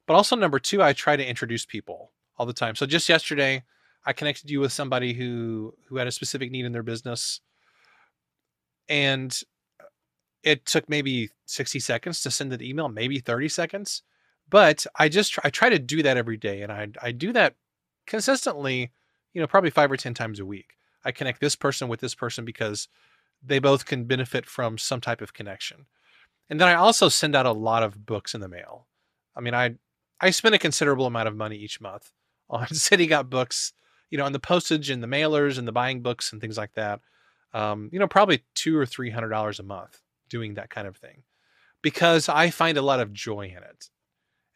[0.07, 2.75] But also number 2, I try to introduce people all the time.
[2.75, 3.63] So just yesterday,
[4.05, 7.41] I connected you with somebody who who had a specific need in their business
[8.87, 9.41] and
[9.79, 9.85] uh,
[10.43, 14.03] it took maybe 60 seconds to send an email, maybe 30 seconds.
[14.47, 17.33] But I just try, I try to do that every day and I I do
[17.33, 17.55] that
[18.05, 18.91] consistently,
[19.33, 20.75] you know, probably 5 or 10 times a week.
[21.03, 22.87] I connect this person with this person because
[23.43, 25.85] they both can benefit from some type of connection.
[26.49, 28.87] And then I also send out a lot of books in the mail.
[29.35, 29.75] I mean, I
[30.21, 32.11] I spend a considerable amount of money each month
[32.49, 33.73] on sending out books,
[34.09, 36.73] you know, on the postage and the mailers and the buying books and things like
[36.73, 37.01] that.
[37.53, 40.97] Um, you know, probably two or three hundred dollars a month doing that kind of
[40.97, 41.23] thing
[41.81, 43.89] because I find a lot of joy in it,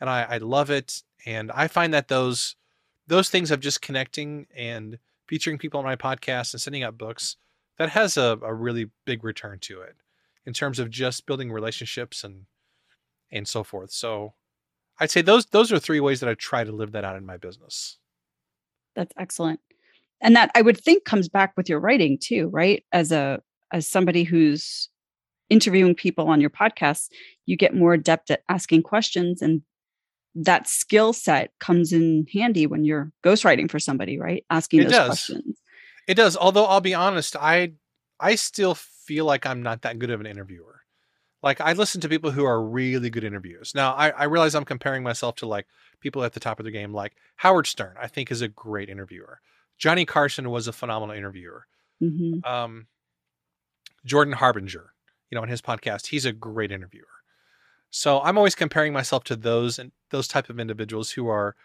[0.02, 1.04] and I, I love it.
[1.26, 2.56] And I find that those
[3.08, 7.38] those things of just connecting and featuring people on my podcast and sending out books
[7.78, 9.96] that has a, a really big return to it
[10.46, 12.46] in terms of just building relationships and
[13.32, 13.92] and so forth.
[13.92, 14.34] So
[15.00, 17.26] I'd say those those are three ways that I try to live that out in
[17.28, 17.99] my business.
[18.96, 19.60] That's excellent.
[20.22, 22.84] And that I would think comes back with your writing too, right?
[22.92, 24.90] As a as somebody who's
[25.50, 27.10] interviewing people on your podcast,
[27.46, 29.62] you get more adept at asking questions and
[30.36, 34.46] that skill set comes in handy when you're ghostwriting for somebody, right?
[34.50, 35.08] Asking it those does.
[35.08, 35.60] questions.
[36.08, 36.38] It does.
[36.38, 37.74] Although I'll be honest, I
[38.20, 40.79] I still feel like I'm not that good of an interviewer.
[41.42, 43.74] Like I listen to people who are really good interviewers.
[43.74, 45.68] Now I, I realize I'm comparing myself to like
[46.00, 48.90] people at the top of the game, like Howard Stern, I think is a great
[48.90, 49.40] interviewer.
[49.78, 51.66] Johnny Carson was a phenomenal interviewer.
[52.02, 52.44] Mm-hmm.
[52.50, 52.88] Um,
[54.06, 54.94] Jordan Harbinger,
[55.30, 57.06] you know, in his podcast, he's a great interviewer.
[57.90, 61.56] So I'm always comparing myself to those and those type of individuals who are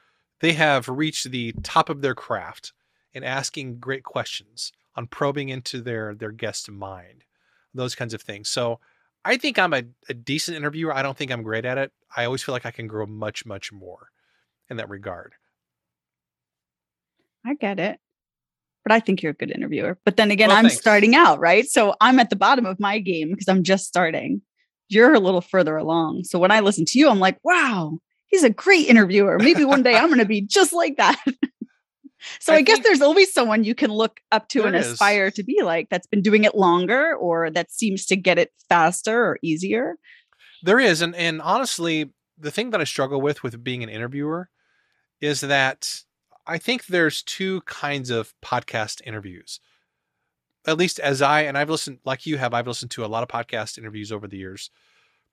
[0.40, 2.72] they have reached the top of their craft
[3.12, 7.24] in asking great questions on probing into their their guest mind,
[7.72, 8.48] those kinds of things.
[8.48, 8.80] So
[9.24, 10.94] I think I'm a, a decent interviewer.
[10.94, 11.92] I don't think I'm great at it.
[12.14, 14.10] I always feel like I can grow much, much more
[14.68, 15.34] in that regard.
[17.44, 17.98] I get it.
[18.84, 19.98] But I think you're a good interviewer.
[20.04, 20.78] But then again, well, I'm thanks.
[20.78, 21.66] starting out, right?
[21.66, 24.42] So I'm at the bottom of my game because I'm just starting.
[24.88, 26.24] You're a little further along.
[26.24, 29.38] So when I listen to you, I'm like, wow, he's a great interviewer.
[29.38, 31.18] Maybe one day I'm going to be just like that.
[32.38, 35.42] So I, I guess there's always someone you can look up to and aspire to
[35.42, 39.38] be like that's been doing it longer or that seems to get it faster or
[39.42, 39.96] easier.
[40.62, 41.02] There is.
[41.02, 44.48] And and honestly, the thing that I struggle with with being an interviewer
[45.20, 46.02] is that
[46.46, 49.60] I think there's two kinds of podcast interviews.
[50.66, 53.22] At least as I and I've listened like you have, I've listened to a lot
[53.22, 54.70] of podcast interviews over the years.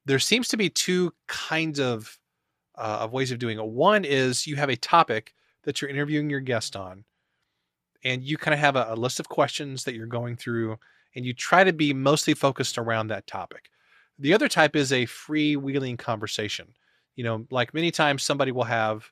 [0.05, 2.17] There seems to be two kinds of
[2.77, 3.65] uh, of ways of doing it.
[3.65, 7.05] One is you have a topic that you're interviewing your guest on,
[8.03, 10.77] and you kind of have a, a list of questions that you're going through,
[11.15, 13.69] and you try to be mostly focused around that topic.
[14.17, 16.73] The other type is a freewheeling conversation.
[17.15, 19.09] You know, like many times somebody will have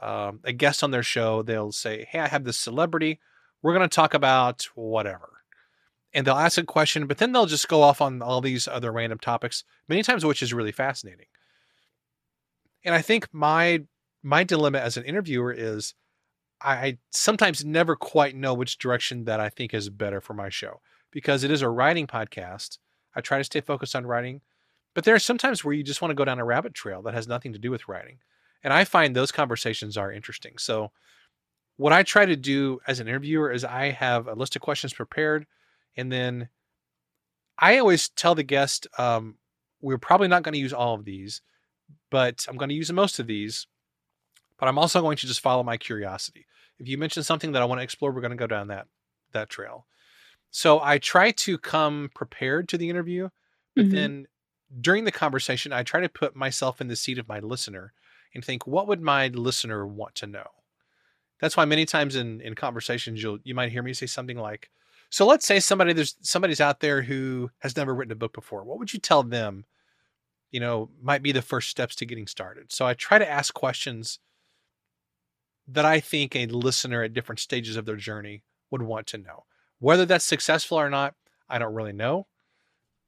[0.00, 1.42] um, a guest on their show.
[1.42, 3.20] They'll say, "Hey, I have this celebrity.
[3.62, 5.30] We're going to talk about whatever."
[6.12, 8.92] And they'll ask a question, but then they'll just go off on all these other
[8.92, 11.26] random topics, many times which is really fascinating.
[12.84, 13.82] And I think my
[14.24, 15.94] my dilemma as an interviewer is
[16.60, 20.80] I sometimes never quite know which direction that I think is better for my show
[21.10, 22.78] because it is a writing podcast.
[23.14, 24.40] I try to stay focused on writing,
[24.94, 27.12] but there are sometimes where you just want to go down a rabbit trail that
[27.12, 28.18] has nothing to do with writing.
[28.62, 30.54] And I find those conversations are interesting.
[30.56, 30.90] So,
[31.76, 34.94] what I try to do as an interviewer is I have a list of questions
[34.94, 35.44] prepared,
[35.96, 36.48] and then
[37.58, 39.36] I always tell the guest, um,
[39.82, 41.42] we're probably not going to use all of these,
[42.10, 43.66] but I'm going to use most of these
[44.58, 46.46] but I'm also going to just follow my curiosity.
[46.78, 48.86] If you mention something that I want to explore, we're going to go down that
[49.32, 49.86] that trail.
[50.50, 53.28] So I try to come prepared to the interview,
[53.74, 53.94] but mm-hmm.
[53.94, 54.26] then
[54.80, 57.92] during the conversation, I try to put myself in the seat of my listener
[58.34, 60.46] and think, what would my listener want to know?
[61.40, 64.70] That's why many times in in conversations you'll you might hear me say something like,
[65.10, 68.64] so let's say somebody there's somebody's out there who has never written a book before.
[68.64, 69.64] What would you tell them?
[70.50, 72.70] You know, might be the first steps to getting started.
[72.70, 74.20] So I try to ask questions
[75.68, 79.44] that I think a listener at different stages of their journey would want to know.
[79.78, 81.14] Whether that's successful or not,
[81.48, 82.26] I don't really know,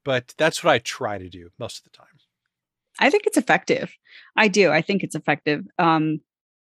[0.03, 2.07] but that's what I try to do most of the time.
[2.99, 3.93] I think it's effective.
[4.35, 4.71] I do.
[4.71, 5.65] I think it's effective.
[5.77, 6.21] Um,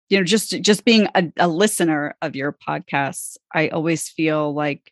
[0.09, 4.91] you know, just just being a, a listener of your podcasts, I always feel like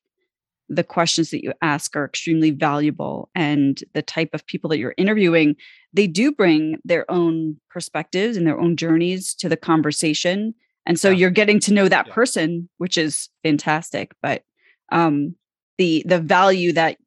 [0.70, 4.94] the questions that you ask are extremely valuable and the type of people that you're
[4.98, 5.56] interviewing
[5.94, 10.54] they do bring their own perspectives and their own journeys to the conversation
[10.88, 11.18] and so yeah.
[11.18, 12.14] you're getting to know that yeah.
[12.14, 14.42] person which is fantastic but
[14.92, 15.36] um
[15.78, 16.98] the the value that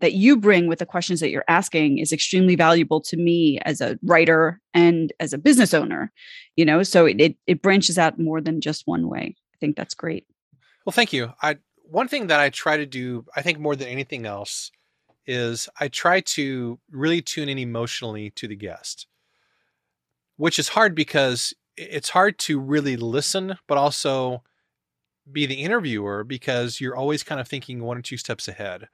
[0.00, 3.80] that you bring with the questions that you're asking is extremely valuable to me as
[3.80, 6.12] a writer and as a business owner
[6.56, 9.76] you know so it, it, it branches out more than just one way i think
[9.76, 10.26] that's great
[10.84, 13.88] well thank you i one thing that i try to do i think more than
[13.88, 14.72] anything else
[15.26, 19.06] is i try to really tune in emotionally to the guest
[20.36, 24.42] which is hard because it's hard to really listen but also
[25.30, 28.88] be the interviewer because you're always kind of thinking one or two steps ahead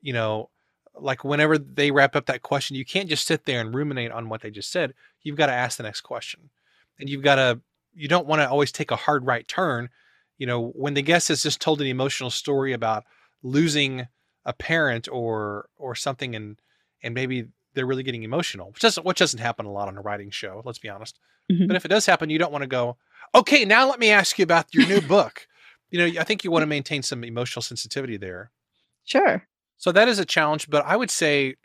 [0.00, 0.50] you know,
[0.98, 4.28] like whenever they wrap up that question, you can't just sit there and ruminate on
[4.28, 4.94] what they just said.
[5.22, 6.50] You've got to ask the next question.
[6.98, 7.60] And you've got to,
[7.94, 9.88] you don't want to always take a hard right turn.
[10.38, 13.04] You know, when the guest has just told an emotional story about
[13.42, 14.06] losing
[14.44, 16.56] a parent or or something and
[17.02, 20.02] and maybe they're really getting emotional, which doesn't which doesn't happen a lot on a
[20.02, 21.18] writing show, let's be honest.
[21.50, 21.66] Mm-hmm.
[21.66, 22.96] But if it does happen, you don't want to go,
[23.34, 25.46] okay, now let me ask you about your new book.
[25.90, 28.50] You know, I think you want to maintain some emotional sensitivity there.
[29.04, 29.46] Sure.
[29.78, 31.56] So that is a challenge, but I would say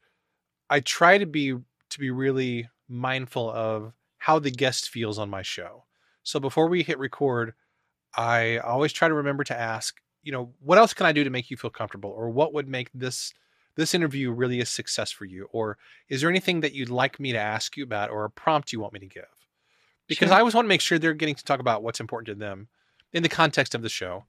[0.70, 1.54] I try to be
[1.90, 5.84] to be really mindful of how the guest feels on my show.
[6.24, 7.54] So before we hit record,
[8.16, 11.30] I always try to remember to ask, you know, what else can I do to
[11.30, 13.34] make you feel comfortable or what would make this
[13.76, 15.78] this interview really a success for you or
[16.10, 18.80] is there anything that you'd like me to ask you about or a prompt you
[18.80, 19.26] want me to give?
[20.08, 20.38] Because sure.
[20.38, 22.68] I always want to make sure they're getting to talk about what's important to them
[23.12, 24.26] in the context of the show.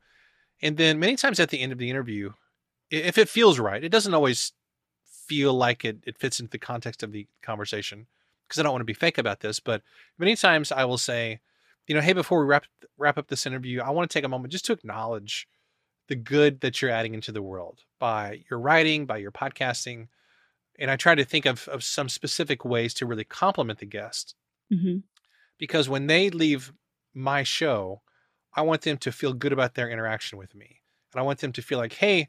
[0.63, 2.33] And then many times at the end of the interview,
[2.91, 4.53] if it feels right, it doesn't always
[5.05, 8.07] feel like it, it fits into the context of the conversation
[8.47, 9.61] because I don't want to be fake about this.
[9.61, 9.83] But
[10.19, 11.41] many times I will say,
[11.87, 12.65] you know, hey, before we wrap
[12.97, 15.47] wrap up this interview, I want to take a moment just to acknowledge
[16.09, 20.09] the good that you're adding into the world by your writing, by your podcasting.
[20.79, 24.35] And I try to think of, of some specific ways to really compliment the guest.
[24.73, 24.99] Mm-hmm.
[25.59, 26.73] Because when they leave
[27.15, 28.03] my show,
[28.55, 30.81] I want them to feel good about their interaction with me.
[31.13, 32.29] And I want them to feel like, hey,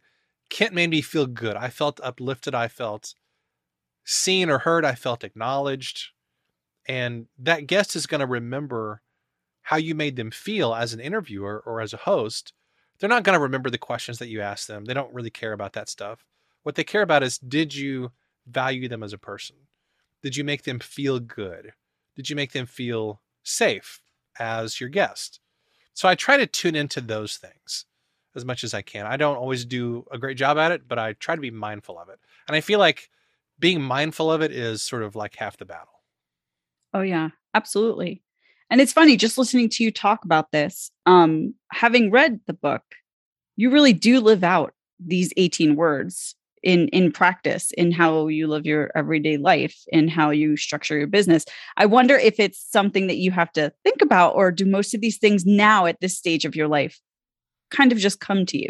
[0.50, 1.58] Kent made me feel good.
[1.58, 2.56] I felt uplifted.
[2.56, 3.14] I felt
[4.06, 4.86] seen or heard.
[4.86, 6.10] I felt acknowledged.
[6.88, 9.02] And that guest is going to remember
[9.64, 12.54] how you made them feel as an interviewer or as a host.
[13.00, 14.86] They're not going to remember the questions that you asked them.
[14.86, 16.26] They don't really care about that stuff.
[16.64, 18.12] What they care about is did you
[18.48, 19.56] value them as a person?
[20.24, 21.74] Did you make them feel good?
[22.16, 24.02] Did you make them feel safe
[24.40, 25.40] as your guest?
[25.94, 27.86] So I try to tune into those things
[28.36, 29.06] as much as I can.
[29.06, 32.00] I don't always do a great job at it, but I try to be mindful
[32.00, 32.20] of it.
[32.48, 33.10] And I feel like
[33.60, 36.02] being mindful of it is sort of like half the battle.
[36.94, 38.22] Oh yeah, absolutely.
[38.70, 40.92] And it's funny just listening to you talk about this.
[41.06, 42.84] Um having read the book,
[43.56, 48.66] you really do live out these 18 words in in practice in how you live
[48.66, 51.46] your everyday life in how you structure your business
[51.78, 55.02] i wonder if it's something that you have to think about or do most of
[55.02, 57.00] these things now at this stage of your life
[57.70, 58.70] kind of just come to you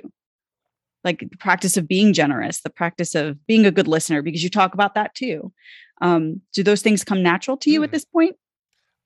[1.03, 4.49] like the practice of being generous the practice of being a good listener because you
[4.49, 5.51] talk about that too
[5.99, 7.85] um, do those things come natural to you hmm.
[7.85, 8.35] at this point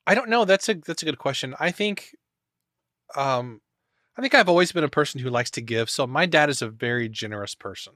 [0.06, 2.14] i don't know that's a that's a good question i think
[3.16, 3.60] um
[4.16, 6.62] i think i've always been a person who likes to give so my dad is
[6.62, 7.92] a very generous person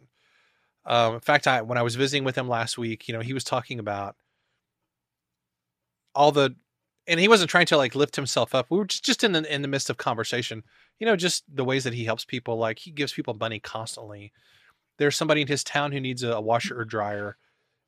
[0.85, 3.33] um in fact i when i was visiting with him last week you know he
[3.33, 4.17] was talking about
[6.15, 6.57] all the
[7.07, 8.67] and he wasn't trying to like lift himself up.
[8.69, 10.65] We were just, just in the in the midst of conversation.
[10.99, 12.57] You know, just the ways that he helps people.
[12.57, 14.33] Like he gives people money constantly.
[14.99, 17.37] There's somebody in his town who needs a, a washer or dryer.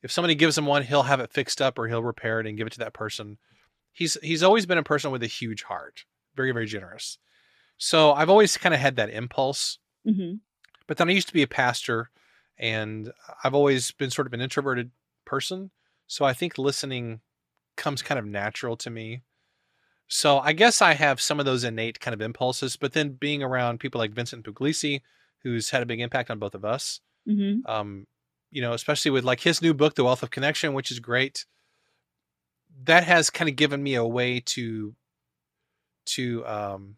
[0.03, 2.57] If somebody gives him one, he'll have it fixed up or he'll repair it and
[2.57, 3.39] give it to that person.
[3.93, 6.05] He's he's always been a person with a huge heart,
[6.37, 7.19] very very generous.
[7.79, 9.79] So I've always kind of had that impulse.
[10.07, 10.37] Mm-hmm.
[10.87, 12.11] But then I used to be a pastor,
[12.59, 13.13] and
[13.45, 14.91] I've always been sort of an introverted
[15.25, 15.71] person.
[16.07, 17.21] So I think listening
[17.77, 19.23] comes kind of natural to me.
[20.09, 23.43] So I guess I have some of those innate kind of impulses, but then being
[23.43, 25.03] around people like Vincent Pugliese,
[25.43, 27.71] who's had a big impact on both of us, mm-hmm.
[27.71, 28.07] um,
[28.51, 31.45] you know, especially with like his new book, The Wealth of Connection, which is great.
[32.85, 34.95] That has kind of given me a way to,
[36.07, 36.97] to, um,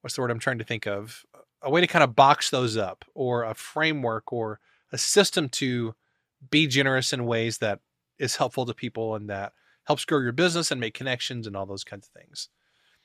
[0.00, 1.24] what's the word I'm trying to think of?
[1.62, 4.60] A way to kind of box those up, or a framework, or
[4.92, 5.94] a system to
[6.50, 7.80] be generous in ways that
[8.18, 9.52] is helpful to people and that
[9.84, 12.48] helps grow your business and make connections and all those kinds of things.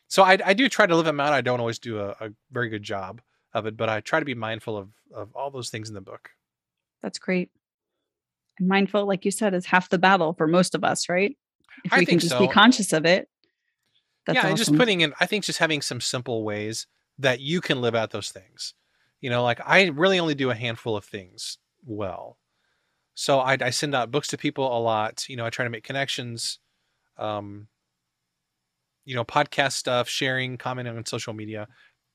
[0.07, 1.33] So I, I do try to live them out.
[1.33, 3.21] I don't always do a, a very good job
[3.53, 6.01] of it, but I try to be mindful of of all those things in the
[6.01, 6.31] book.
[7.01, 7.49] That's great.
[8.59, 11.37] And mindful, like you said, is half the battle for most of us, right?
[11.83, 12.39] If we can just so.
[12.39, 13.29] be conscious of it.
[14.27, 14.49] yeah, awesome.
[14.49, 16.87] and just putting in, I think just having some simple ways
[17.19, 18.73] that you can live out those things.
[19.21, 22.37] You know, like I really only do a handful of things well.
[23.13, 25.27] So I, I send out books to people a lot.
[25.29, 26.59] You know, I try to make connections.
[27.17, 27.67] Um,
[29.05, 31.67] you know, podcast stuff, sharing, commenting on social media.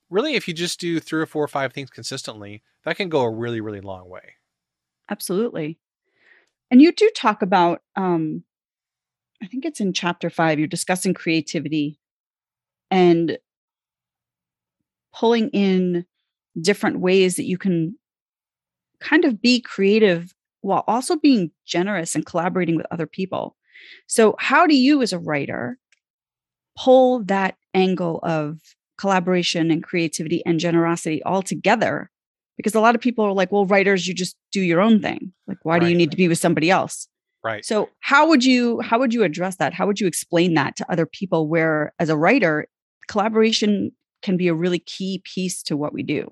[0.09, 3.21] Really, if you just do three or four or five things consistently, that can go
[3.21, 4.33] a really, really long way.
[5.09, 5.79] Absolutely.
[6.69, 8.43] And you do talk about, um,
[9.43, 11.99] I think it's in chapter five, you're discussing creativity
[12.89, 13.37] and
[15.13, 16.05] pulling in
[16.59, 17.97] different ways that you can
[18.99, 23.55] kind of be creative while also being generous and collaborating with other people.
[24.07, 25.79] So, how do you, as a writer,
[26.77, 28.59] pull that angle of
[28.97, 32.11] collaboration and creativity and generosity all together?
[32.57, 35.33] Because a lot of people are like, well, writers, you just do your own thing.
[35.47, 35.81] Like, why right.
[35.81, 37.07] do you need to be with somebody else?
[37.43, 37.65] Right.
[37.65, 39.73] So, how would you how would you address that?
[39.73, 42.67] How would you explain that to other people where as a writer,
[43.07, 46.31] collaboration can be a really key piece to what we do?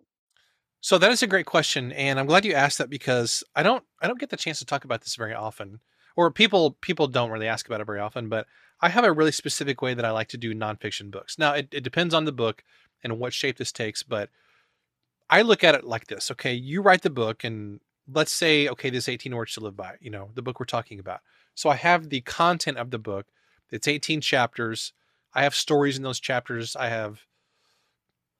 [0.82, 3.84] So that is a great question, and I'm glad you asked that because I don't
[4.02, 5.80] I don't get the chance to talk about this very often,
[6.16, 8.30] or people people don't really ask about it very often.
[8.30, 8.46] But
[8.82, 11.38] I have a really specific way that I like to do nonfiction books.
[11.38, 12.64] Now it, it depends on the book
[13.04, 14.30] and what shape this takes, but
[15.30, 16.32] I look at it like this.
[16.32, 17.82] Okay, you write the book, and
[18.14, 19.96] let's say okay, this 18 words to live by.
[20.02, 21.22] You know the book we're talking about.
[21.56, 23.28] So I have the content of the book.
[23.72, 24.94] It's 18 chapters.
[25.34, 26.76] I have stories in those chapters.
[26.76, 27.20] I have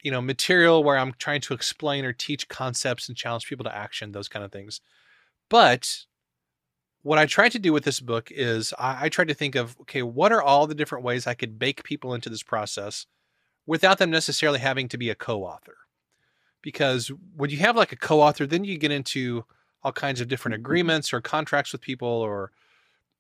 [0.02, 3.76] you know material where i'm trying to explain or teach concepts and challenge people to
[3.76, 4.82] action those kind of things
[5.50, 6.06] but
[7.02, 9.78] what i tried to do with this book is I, I tried to think of
[9.82, 13.06] okay what are all the different ways i could bake people into this process
[13.66, 15.78] without them necessarily having to be a co-author
[16.62, 19.46] because when you have like a co-author then you get into
[19.84, 20.66] all kinds of different mm-hmm.
[20.66, 22.52] agreements or contracts with people or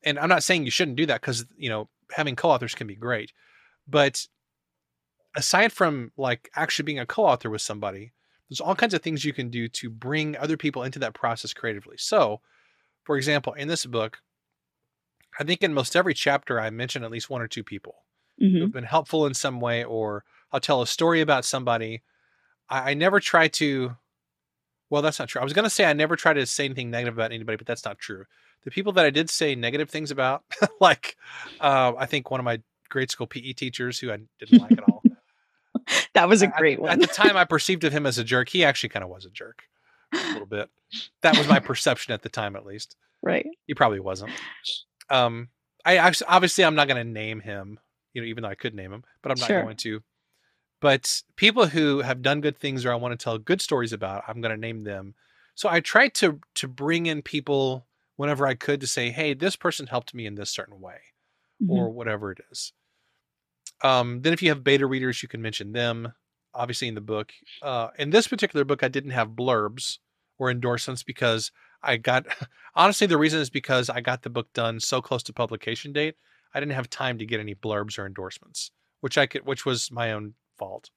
[0.04, 2.96] and i'm not saying you shouldn't do that because you know having co-authors can be
[2.96, 3.32] great
[3.88, 4.28] but
[5.36, 8.12] aside from like actually being a co-author with somebody,
[8.50, 11.54] there's all kinds of things you can do to bring other people into that process
[11.54, 11.98] creatively.
[11.98, 12.42] So,
[13.04, 14.20] for example, in this book,
[15.40, 17.96] I think in most every chapter I mention at least one or two people
[18.42, 18.58] mm-hmm.
[18.58, 22.02] who've been helpful in some way, or I'll tell a story about somebody.
[22.70, 23.96] I, I never try to.
[24.90, 25.42] Well, that's not true.
[25.42, 27.68] I was going to say I never try to say anything negative about anybody, but
[27.68, 28.26] that's not true.
[28.64, 30.44] The people that I did say negative things about,
[30.82, 31.16] like
[31.60, 34.84] uh, I think one of my grade school PE teachers who I didn't like at
[34.84, 35.04] all.
[36.14, 36.92] that was a great at, one.
[36.92, 38.50] At the time, I perceived of him as a jerk.
[38.50, 39.64] He actually kind of was a jerk,
[40.14, 40.70] a little bit.
[41.22, 42.96] That was my perception at the time, at least.
[43.22, 43.46] Right.
[43.68, 44.32] He probably wasn't.
[45.10, 45.50] Um,
[45.86, 47.80] I actually, obviously, I'm not going to name him.
[48.14, 49.62] You know, even though I could name him, but I'm not sure.
[49.62, 50.02] going to.
[50.82, 54.24] But people who have done good things or I want to tell good stories about,
[54.28, 55.14] I'm going to name them.
[55.56, 59.58] So I tried to to bring in people whenever I could to say, "Hey, this
[59.58, 61.00] person helped me in this certain way,"
[61.62, 61.72] mm-hmm.
[61.72, 62.72] or whatever it is.
[63.84, 66.14] Um, then if you have beta readers, you can mention them.
[66.54, 69.98] Obviously, in the book, uh, in this particular book, I didn't have blurbs
[70.38, 71.52] or endorsements because
[71.84, 72.26] I got.
[72.76, 76.16] Honestly, the reason is because I got the book done so close to publication date.
[76.54, 79.92] I didn't have time to get any blurbs or endorsements, which I could, which was
[79.92, 80.92] my own fault.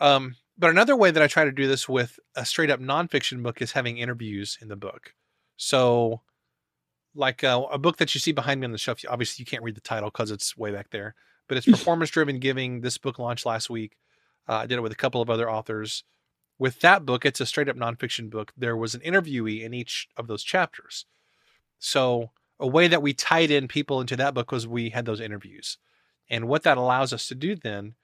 [0.00, 3.42] Um, but another way that I try to do this with a straight up nonfiction
[3.42, 5.14] book is having interviews in the book.
[5.56, 6.22] So
[7.14, 9.00] like uh, a book that you see behind me on the shelf.
[9.08, 11.14] Obviously, you can't read the title because it's way back there,
[11.48, 12.80] but it's Performance Driven Giving.
[12.80, 13.96] This book launched last week.
[14.48, 16.04] Uh, I did it with a couple of other authors.
[16.58, 18.52] With that book, it's a straight up nonfiction book.
[18.56, 21.06] There was an interviewee in each of those chapters.
[21.78, 25.20] So, a way that we tied in people into that book was we had those
[25.20, 25.78] interviews.
[26.30, 27.94] And what that allows us to do then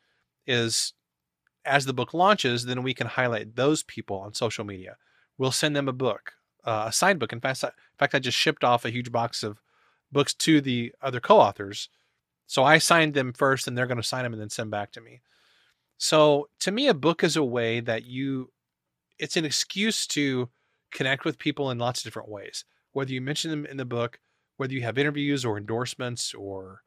[0.46, 0.92] is
[1.64, 4.96] as the book launches, then we can highlight those people on social media.
[5.38, 7.32] We'll send them a book uh, a signed book.
[7.32, 9.58] In fact, in fact, I just shipped off a huge box of
[10.12, 11.88] books to the other co-authors.
[12.46, 14.92] So I signed them first, and they're going to sign them and then send back
[14.92, 15.20] to me.
[15.98, 18.50] So to me, a book is a way that you,
[19.18, 20.48] it's an excuse to
[20.90, 22.64] connect with people in lots of different ways.
[22.92, 24.18] Whether you mention them in the book,
[24.56, 26.82] whether you have interviews or endorsements or,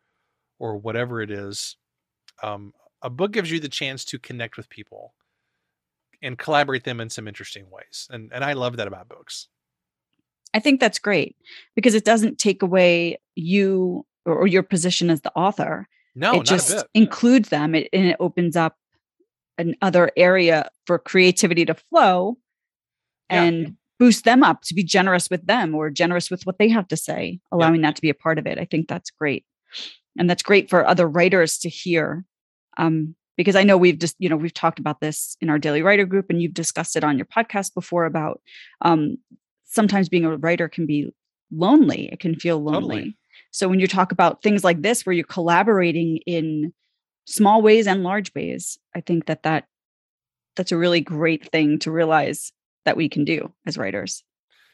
[0.64, 1.76] or whatever it is,
[2.41, 5.14] um, a book gives you the chance to connect with people
[6.22, 8.07] and collaborate them in some interesting ways.
[8.09, 9.49] And and I love that about books.
[10.53, 11.36] I think that's great
[11.76, 15.89] because it doesn't take away you or, your position as the author.
[16.16, 18.78] No, it just includes them it, and it opens up
[19.57, 22.38] another area for creativity to flow
[23.30, 23.43] yeah.
[23.43, 26.88] and boost them up to be generous with them or generous with what they have
[26.88, 27.88] to say, allowing yeah.
[27.88, 28.57] that to be a part of it.
[28.57, 29.43] I think that's great.
[30.18, 32.26] And that's great for other writers to hear.
[32.78, 35.82] Um, because I know we've just, you know, we've talked about this in our daily
[35.82, 38.41] writer group and you've discussed it on your podcast before about
[38.82, 39.18] um,
[39.66, 41.11] sometimes being a writer can be
[41.51, 42.09] lonely.
[42.11, 42.95] It can feel lonely.
[42.95, 43.18] Totally.
[43.51, 46.74] So when you talk about things like this, where you're collaborating in
[47.26, 49.66] small ways and large ways, I think that that
[50.55, 52.51] that's a really great thing to realize
[52.86, 54.24] that we can do as writers.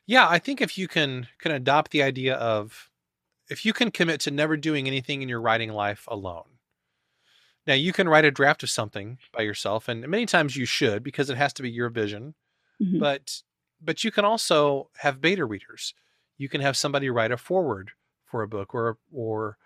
[0.08, 2.89] Yeah, I think if you can can adopt the idea of
[3.50, 6.46] if you can commit to never doing anything in your writing life alone.
[7.68, 11.04] Now, you can write a draft of something by yourself and many times you should
[11.04, 12.36] because it has to be your vision.
[12.82, 13.00] Mm-hmm.
[13.00, 13.42] But
[13.82, 15.94] but you can also have beta readers.
[16.38, 17.92] You can have somebody write a foreword
[18.26, 19.58] for a book or or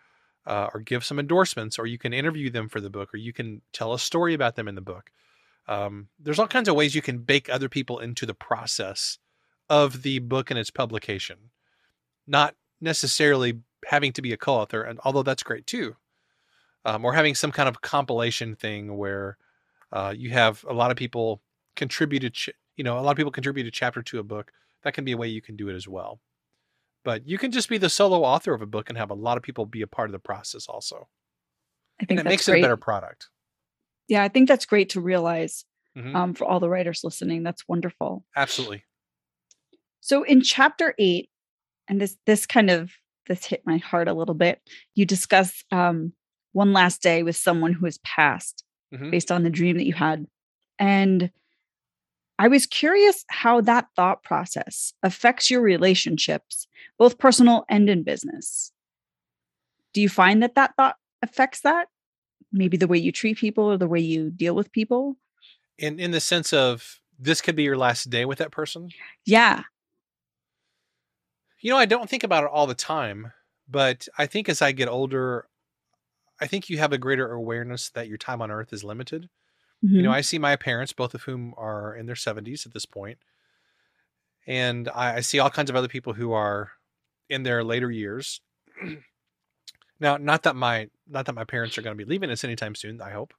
[0.46, 3.34] uh, or give some endorsements or you can interview them for the book or you
[3.34, 5.12] can tell a story about them in the book
[5.68, 9.20] um, there's all kinds of ways you can bake other people into the process
[9.70, 11.38] of the book and its publication
[12.28, 15.96] not necessarily having to be a co-author and although that's great too
[16.86, 19.38] um, or having some kind of compilation thing where
[19.92, 21.42] uh, you have a lot of people
[21.76, 24.52] contributed ch- you know a lot of people contribute a chapter to a book
[24.84, 26.20] that can be a way you can do it as well
[27.04, 29.38] but you can just be the solo author of a book and have a lot
[29.38, 31.10] of people be a part of the process also.
[32.02, 32.58] I think that makes great.
[32.58, 33.30] it a better product.
[34.08, 35.66] Yeah, I think that's great to realize
[35.98, 36.16] mm-hmm.
[36.16, 37.44] um, for all the writers listening.
[37.44, 38.26] That's wonderful.
[38.36, 38.84] Absolutely.
[40.00, 41.30] So in chapter eight,
[41.88, 42.92] and this this kind of
[43.28, 44.62] this hit my heart a little bit.
[44.96, 46.14] You discuss um,
[46.52, 48.64] one last day with someone who has passed
[48.94, 49.10] mm-hmm.
[49.10, 50.26] based on the dream that you had,
[50.80, 51.32] and
[52.40, 56.68] I was curious how that thought process affects your relationships,
[56.98, 58.72] both personal and in business.
[59.94, 61.88] Do you find that that thought affects that?
[62.52, 65.16] Maybe the way you treat people or the way you deal with people?
[65.78, 68.90] In in the sense of this could be your last day with that person?
[69.26, 69.64] Yeah.
[71.64, 73.32] You know, I don't think about it all the time,
[73.70, 75.48] but I think as I get older,
[76.42, 79.30] I think you have a greater awareness that your time on earth is limited.
[79.84, 79.96] Mm-hmm.
[79.96, 80.18] You know, mm-hmm.
[80.18, 83.18] I see my parents, both of whom are in their 70s at this point,
[84.46, 86.72] and I, I see all kinds of other people who are
[87.30, 88.42] in their later years.
[90.02, 92.76] now, not that my not that my parents are going to be leaving us anytime
[92.76, 93.00] soon.
[93.00, 93.34] I hope,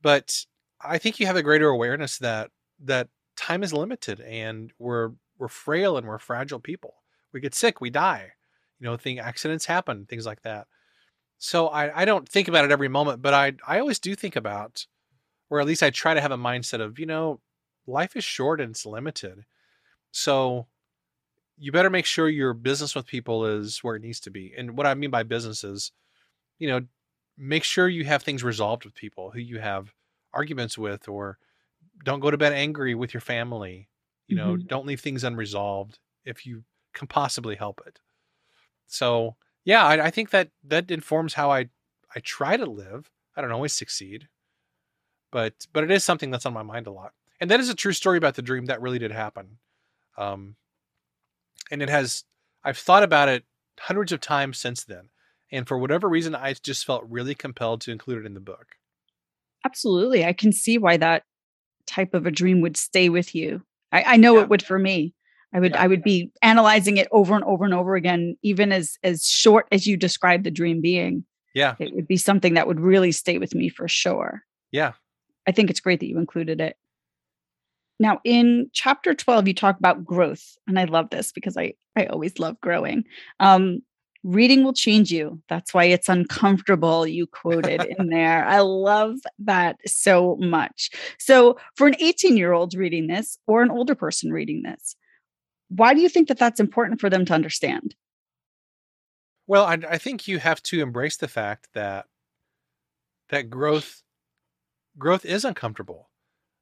[0.00, 0.46] but
[0.80, 2.52] I think you have a greater awareness that
[2.84, 6.94] that time is limited and we're we're frail and we're fragile people.
[7.32, 8.32] We get sick, we die.
[8.78, 10.66] You know, thing accidents happen, things like that.
[11.38, 14.36] So I, I don't think about it every moment, but I I always do think
[14.36, 14.86] about,
[15.50, 17.40] or at least I try to have a mindset of, you know,
[17.86, 19.44] life is short and it's limited.
[20.10, 20.66] So
[21.56, 24.52] you better make sure your business with people is where it needs to be.
[24.56, 25.92] And what I mean by business is,
[26.58, 26.82] you know,
[27.36, 29.92] make sure you have things resolved with people who you have
[30.32, 31.38] arguments with, or
[32.04, 33.88] don't go to bed angry with your family.
[34.28, 34.66] You know, mm-hmm.
[34.66, 37.98] don't leave things unresolved if you can possibly help it.
[38.86, 41.68] So yeah, I, I think that that informs how I
[42.14, 43.10] I try to live.
[43.36, 44.28] I don't always succeed,
[45.30, 47.12] but but it is something that's on my mind a lot.
[47.40, 49.58] And that is a true story about the dream that really did happen.
[50.16, 50.56] Um,
[51.70, 52.24] and it has
[52.64, 53.44] I've thought about it
[53.78, 55.10] hundreds of times since then.
[55.50, 58.76] And for whatever reason, I just felt really compelled to include it in the book.
[59.64, 60.24] Absolutely.
[60.24, 61.24] I can see why that
[61.86, 63.62] type of a dream would stay with you.
[63.92, 64.42] I, I know yeah.
[64.42, 65.14] it would for me.
[65.52, 65.82] I would yeah.
[65.82, 69.66] I would be analyzing it over and over and over again, even as as short
[69.72, 71.24] as you described the dream being.
[71.54, 71.74] Yeah.
[71.78, 74.42] It would be something that would really stay with me for sure.
[74.70, 74.92] Yeah.
[75.46, 76.76] I think it's great that you included it.
[77.98, 80.56] Now in chapter 12, you talk about growth.
[80.66, 83.04] And I love this because I I always love growing.
[83.40, 83.80] Um,
[84.24, 85.40] reading will change you.
[85.48, 87.06] That's why it's uncomfortable.
[87.06, 88.44] You quoted in there.
[88.44, 90.90] I love that so much.
[91.18, 94.96] So, for an 18 year old reading this or an older person reading this,
[95.68, 97.94] why do you think that that's important for them to understand?
[99.46, 102.06] Well, I, I think you have to embrace the fact that
[103.30, 104.02] that growth
[104.98, 106.10] growth is uncomfortable.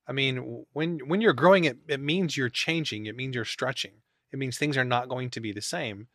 [0.07, 3.07] I mean, when when you're growing, it it means you're changing.
[3.07, 4.03] It means you're stretching.
[4.33, 6.09] It means things are not going to be the same.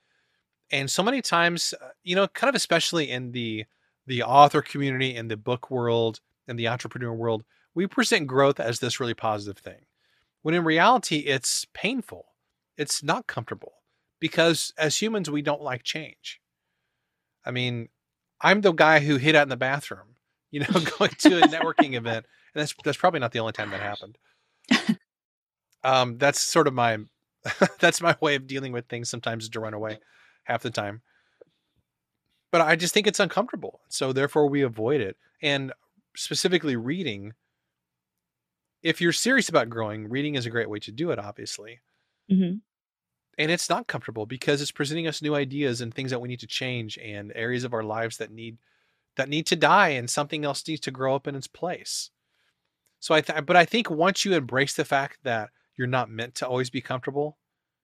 [0.71, 3.65] And so many times, uh, you know, kind of especially in the
[4.07, 7.43] the author community, in the book world, in the entrepreneur world,
[7.75, 9.85] we present growth as this really positive thing,
[10.41, 12.31] when in reality, it's painful
[12.81, 13.73] it's not comfortable
[14.19, 16.41] because as humans, we don't like change.
[17.45, 17.89] I mean,
[18.41, 20.15] I'm the guy who hid out in the bathroom,
[20.51, 20.67] you know,
[20.97, 22.25] going to a networking event.
[22.53, 24.17] And that's, that's probably not the only time that happened.
[25.83, 26.97] um, that's sort of my,
[27.79, 29.99] that's my way of dealing with things sometimes to run away
[30.43, 31.01] half the time.
[32.51, 33.81] But I just think it's uncomfortable.
[33.89, 35.17] So therefore we avoid it.
[35.41, 35.71] And
[36.15, 37.33] specifically reading,
[38.83, 41.79] if you're serious about growing, reading is a great way to do it, obviously.
[42.31, 42.57] Mm-hmm
[43.37, 46.39] and it's not comfortable because it's presenting us new ideas and things that we need
[46.39, 48.57] to change and areas of our lives that need
[49.15, 52.11] that need to die and something else needs to grow up in its place
[52.99, 56.35] so i th- but i think once you embrace the fact that you're not meant
[56.35, 57.37] to always be comfortable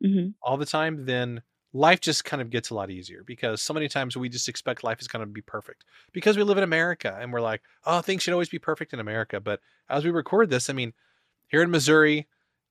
[0.03, 0.29] mm-hmm.
[0.41, 1.41] all the time then
[1.77, 4.83] life just kind of gets a lot easier because so many times we just expect
[4.83, 8.01] life is going to be perfect because we live in America and we're like, oh,
[8.01, 9.39] things should always be perfect in America.
[9.39, 10.93] But as we record this, I mean,
[11.47, 12.27] here in Missouri,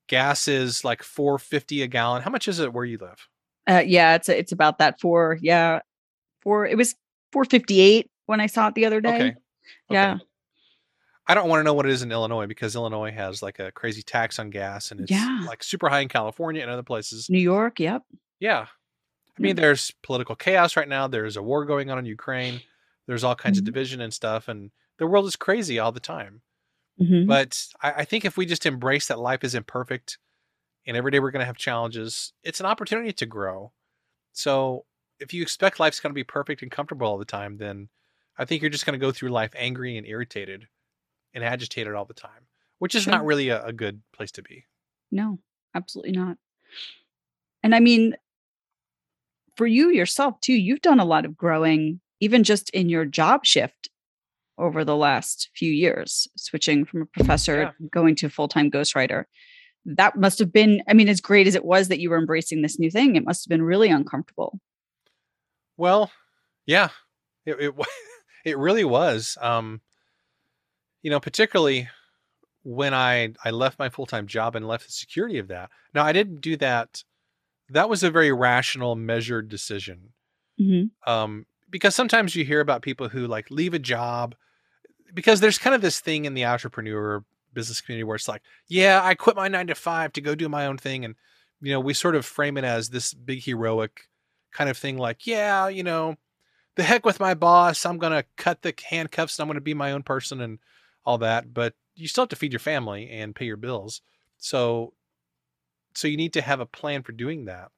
[0.09, 2.23] gas is like 450 a gallon.
[2.23, 3.29] How much is it where you live?
[3.69, 5.39] Uh, yeah, it's it's about that four.
[5.41, 5.81] Yeah,
[6.43, 6.67] four.
[6.67, 6.95] It was
[7.33, 9.15] 458 when I saw it the other day.
[9.15, 9.35] Okay.
[9.89, 10.15] Yeah.
[10.15, 10.23] Okay.
[11.29, 13.73] I don't want to know what it is in Illinois because Illinois has like a
[13.73, 15.45] crazy tax on gas and it's yeah.
[15.47, 17.29] like super high in California and other places.
[17.29, 18.03] New York, yep.
[18.39, 18.67] Yeah.
[19.39, 21.07] I mean, there's political chaos right now.
[21.07, 22.63] There's a war going on in Ukraine.
[23.07, 23.69] There's all kinds mm-hmm.
[23.69, 26.41] of division and stuff, and the world is crazy all the time.
[27.01, 27.27] Mm-hmm.
[27.27, 30.19] But I, I, think if we just embrace that life is imperfect,
[30.87, 33.73] and every day we're going to have challenges, it's an opportunity to grow.
[34.33, 34.87] So
[35.21, 37.91] if you expect life's going to be perfect and comfortable all the time, then
[38.39, 40.69] I think you're just going to go through life angry and irritated
[41.35, 42.47] and agitated all the time,
[42.79, 43.13] which is sure.
[43.13, 44.65] not really a, a good place to be.
[45.11, 45.39] No,
[45.75, 46.39] absolutely not.
[47.63, 48.17] And I mean,
[49.57, 53.45] for you yourself too, you've done a lot of growing, even just in your job
[53.45, 53.89] shift
[54.59, 57.87] over the last few years, switching from a professor yeah.
[57.91, 59.25] going to full-time ghostwriter.
[59.85, 62.63] That must have been, I mean, as great as it was that you were embracing
[62.63, 64.59] this new thing, it must have been really uncomfortable.
[65.77, 66.11] Well,
[66.65, 66.89] yeah,
[67.45, 67.75] it it,
[68.45, 69.37] it really was.
[69.41, 69.81] Um,
[71.03, 71.89] you know, particularly
[72.65, 75.71] when I I left my full time job and left the security of that.
[75.95, 77.05] Now I didn't do that
[77.71, 80.13] that was a very rational, measured decision.
[80.61, 81.11] Mm-hmm.
[81.11, 84.35] Um, because sometimes you hear about people who like leave a job
[85.13, 89.01] because there's kind of this thing in the entrepreneur business community where it's like, yeah,
[89.03, 91.05] I quit my nine to five to go do my own thing.
[91.05, 91.15] And,
[91.61, 94.09] you know, we sort of frame it as this big heroic
[94.53, 96.17] kind of thing like, yeah, you know,
[96.77, 97.85] the heck with my boss.
[97.85, 100.59] I'm going to cut the handcuffs and I'm going to be my own person and
[101.05, 101.53] all that.
[101.53, 104.03] But you still have to feed your family and pay your bills.
[104.39, 104.93] So
[105.97, 107.71] so you need to have a plan for doing that.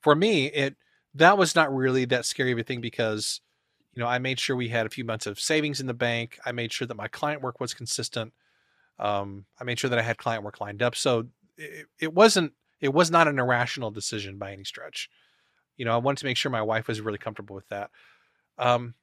[0.00, 0.76] For me, it
[1.14, 3.40] that was not really that scary of a thing because
[3.94, 6.38] you know, I made sure we had a few months of savings in the bank.
[6.46, 8.32] I made sure that my client work was consistent.
[8.98, 10.96] Um, I made sure that I had client work lined up.
[10.96, 11.26] So
[11.58, 15.10] it, it wasn't, it was not an irrational decision by any stretch.
[15.76, 17.90] You know, I wanted to make sure my wife was really comfortable with that.
[18.58, 18.94] Um,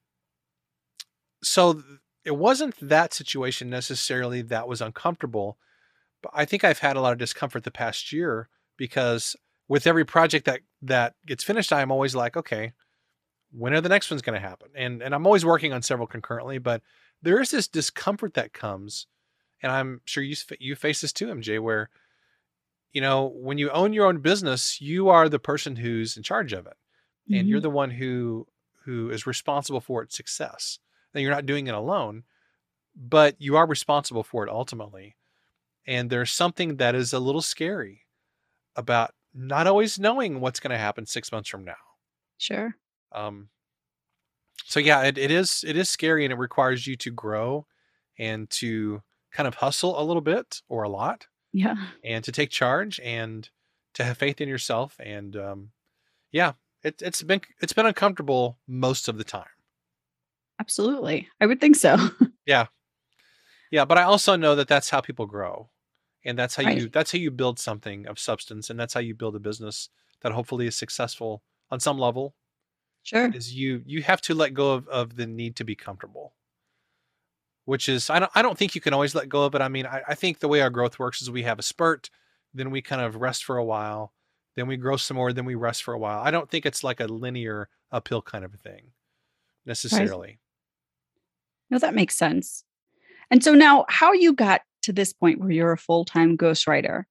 [1.43, 1.84] so
[2.26, 5.57] it wasn't that situation necessarily that was uncomfortable.
[6.22, 9.36] But I think I've had a lot of discomfort the past year because
[9.67, 12.74] with every project that that gets finished, I'm always like, okay,
[13.51, 14.70] when are the next ones going to happen?
[14.76, 16.82] And and I'm always working on several concurrently, but
[17.22, 19.07] there is this discomfort that comes,
[19.61, 21.89] and I'm sure you you face this too, MJ, where
[22.91, 26.53] you know when you own your own business, you are the person who's in charge
[26.53, 26.78] of it,
[27.30, 27.39] mm-hmm.
[27.39, 27.63] and you're mm-hmm.
[27.63, 28.47] the one who
[28.86, 30.80] who is responsible for its success.
[31.13, 32.24] And you're not doing it alone,
[32.95, 35.15] but you are responsible for it ultimately.
[35.88, 38.01] And there's something that is a little scary
[38.75, 41.75] about not always knowing what's going to happen six months from now.
[42.38, 42.75] Sure.
[43.11, 43.49] Um,
[44.65, 47.65] so yeah, it, it is it is scary and it requires you to grow
[48.17, 49.01] and to
[49.32, 51.27] kind of hustle a little bit or a lot.
[51.51, 51.75] Yeah.
[52.03, 53.49] And to take charge and
[53.95, 54.95] to have faith in yourself.
[54.99, 55.71] And um,
[56.32, 56.53] yeah,
[56.84, 59.45] it, it's been it's been uncomfortable most of the time.
[60.59, 61.97] Absolutely, I would think so.
[62.45, 62.67] yeah,
[63.72, 65.70] yeah, but I also know that that's how people grow
[66.26, 66.78] and that's how right.
[66.78, 69.89] you that's how you build something of substance and that's how you build a business
[70.22, 72.36] that hopefully is successful on some level
[73.03, 76.34] sure is you you have to let go of, of the need to be comfortable
[77.65, 79.67] which is I don't, I don't think you can always let go of it i
[79.67, 82.09] mean I, I think the way our growth works is we have a spurt
[82.53, 84.13] then we kind of rest for a while
[84.55, 86.84] then we grow some more then we rest for a while i don't think it's
[86.84, 88.91] like a linear uphill kind of a thing
[89.65, 90.39] necessarily right.
[91.70, 92.65] no that makes sense
[93.32, 97.03] and so now how you got to this point where you're a full time ghostwriter.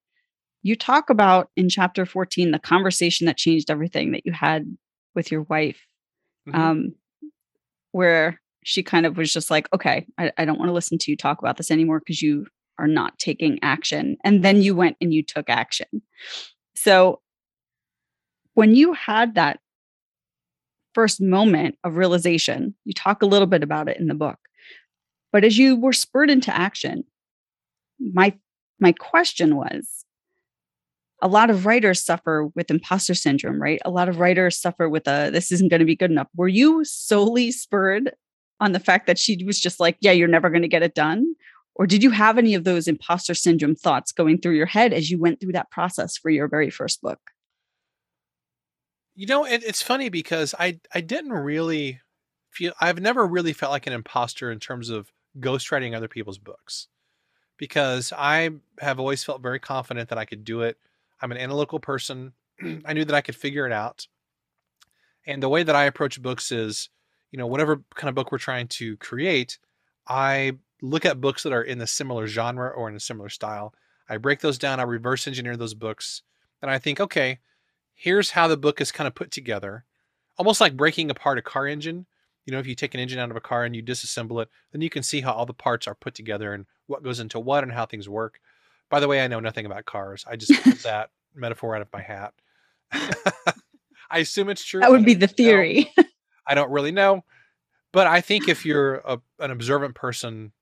[0.63, 4.77] You talk about in chapter 14 the conversation that changed everything that you had
[5.15, 5.81] with your wife,
[6.49, 6.61] mm-hmm.
[6.61, 6.95] um,
[7.93, 11.11] where she kind of was just like, okay, I, I don't want to listen to
[11.11, 12.47] you talk about this anymore because you
[12.79, 14.17] are not taking action.
[14.25, 16.03] And then you went and you took action.
[16.75, 17.21] So
[18.55, 19.61] when you had that
[20.95, 24.39] first moment of realization, you talk a little bit about it in the book.
[25.33, 27.05] But as you were spurred into action,
[27.99, 28.35] my
[28.81, 30.05] my question was
[31.21, 33.81] a lot of writers suffer with imposter syndrome, right?
[33.85, 36.29] A lot of writers suffer with a this isn't going to be good enough.
[36.37, 38.13] Were you solely spurred
[38.61, 40.95] on the fact that she was just like, yeah, you're never going to get it
[40.95, 41.35] done?
[41.75, 45.11] Or did you have any of those imposter syndrome thoughts going through your head as
[45.11, 47.21] you went through that process for your very first book?
[49.15, 52.01] You know, it, it's funny because I I didn't really
[52.53, 55.11] feel I've never really felt like an imposter in terms of
[55.41, 56.89] ghostwriting other people's books
[57.57, 60.79] because I have always felt very confident that I could do it.
[61.21, 62.33] I'm an analytical person.
[62.85, 64.07] I knew that I could figure it out.
[65.27, 66.89] And the way that I approach books is,
[67.31, 69.59] you know, whatever kind of book we're trying to create,
[70.07, 73.75] I look at books that are in the similar genre or in a similar style.
[74.09, 76.23] I break those down, I reverse engineer those books,
[76.63, 77.41] and I think, okay,
[77.95, 79.85] here's how the book is kind of put together.
[80.39, 82.07] Almost like breaking apart a car engine.
[82.49, 84.49] You know, if you take an engine out of a car and you disassemble it,
[84.73, 87.39] then you can see how all the parts are put together and what goes into
[87.39, 88.41] what and how things work.
[88.89, 90.25] By the way, I know nothing about cars.
[90.27, 92.33] I just pulled that metaphor out of my hat.
[94.11, 94.81] I assume it's true.
[94.81, 95.93] That would be the theory.
[96.47, 97.23] I don't really know.
[97.93, 100.53] But I think if you're a, an observant person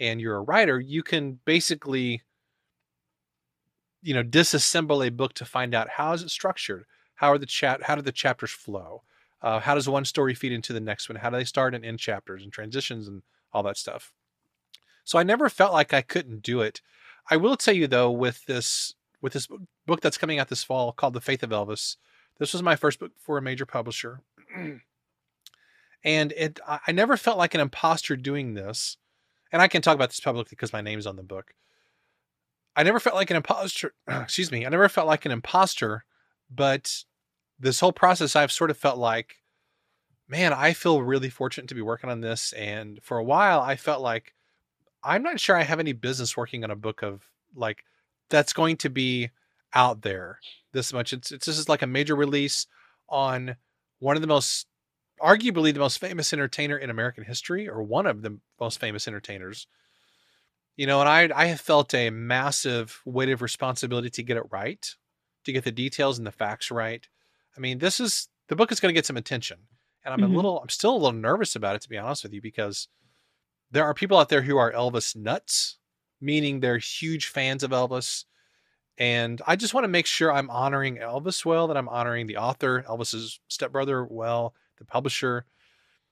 [0.00, 2.22] and you're a writer, you can basically,
[4.00, 6.86] you know, disassemble a book to find out how is it structured?
[7.16, 7.82] How are the chat?
[7.82, 9.02] How do the chapters flow?
[9.44, 11.16] Uh, how does one story feed into the next one?
[11.16, 13.22] How do they start and end chapters and transitions and
[13.52, 14.14] all that stuff?
[15.04, 16.80] So I never felt like I couldn't do it.
[17.30, 19.46] I will tell you though, with this with this
[19.86, 21.96] book that's coming out this fall called The Faith of Elvis,
[22.38, 24.22] this was my first book for a major publisher.
[26.02, 28.96] and it I never felt like an imposter doing this.
[29.52, 31.52] And I can talk about this publicly because my name's on the book.
[32.74, 33.92] I never felt like an imposter.
[34.08, 34.64] Excuse me.
[34.64, 36.06] I never felt like an imposter,
[36.50, 37.04] but
[37.58, 39.36] this whole process, I've sort of felt like,
[40.28, 42.52] man, I feel really fortunate to be working on this.
[42.54, 44.34] And for a while, I felt like
[45.02, 47.22] I'm not sure I have any business working on a book of
[47.54, 47.84] like
[48.30, 49.30] that's going to be
[49.74, 50.38] out there
[50.72, 51.12] this much.
[51.12, 52.66] It's it's just like a major release
[53.08, 53.56] on
[53.98, 54.66] one of the most
[55.20, 59.66] arguably the most famous entertainer in American history, or one of the most famous entertainers.
[60.76, 64.44] You know, and I I have felt a massive weight of responsibility to get it
[64.50, 64.84] right,
[65.44, 67.06] to get the details and the facts right.
[67.56, 69.58] I mean, this is the book is going to get some attention,
[70.04, 70.32] and I'm mm-hmm.
[70.32, 72.88] a little I'm still a little nervous about it to be honest with you because
[73.70, 75.78] there are people out there who are Elvis nuts,
[76.20, 78.24] meaning they're huge fans of Elvis.
[78.96, 82.36] And I just want to make sure I'm honoring Elvis well, that I'm honoring the
[82.36, 85.46] author, Elvis's stepbrother, well, the publisher.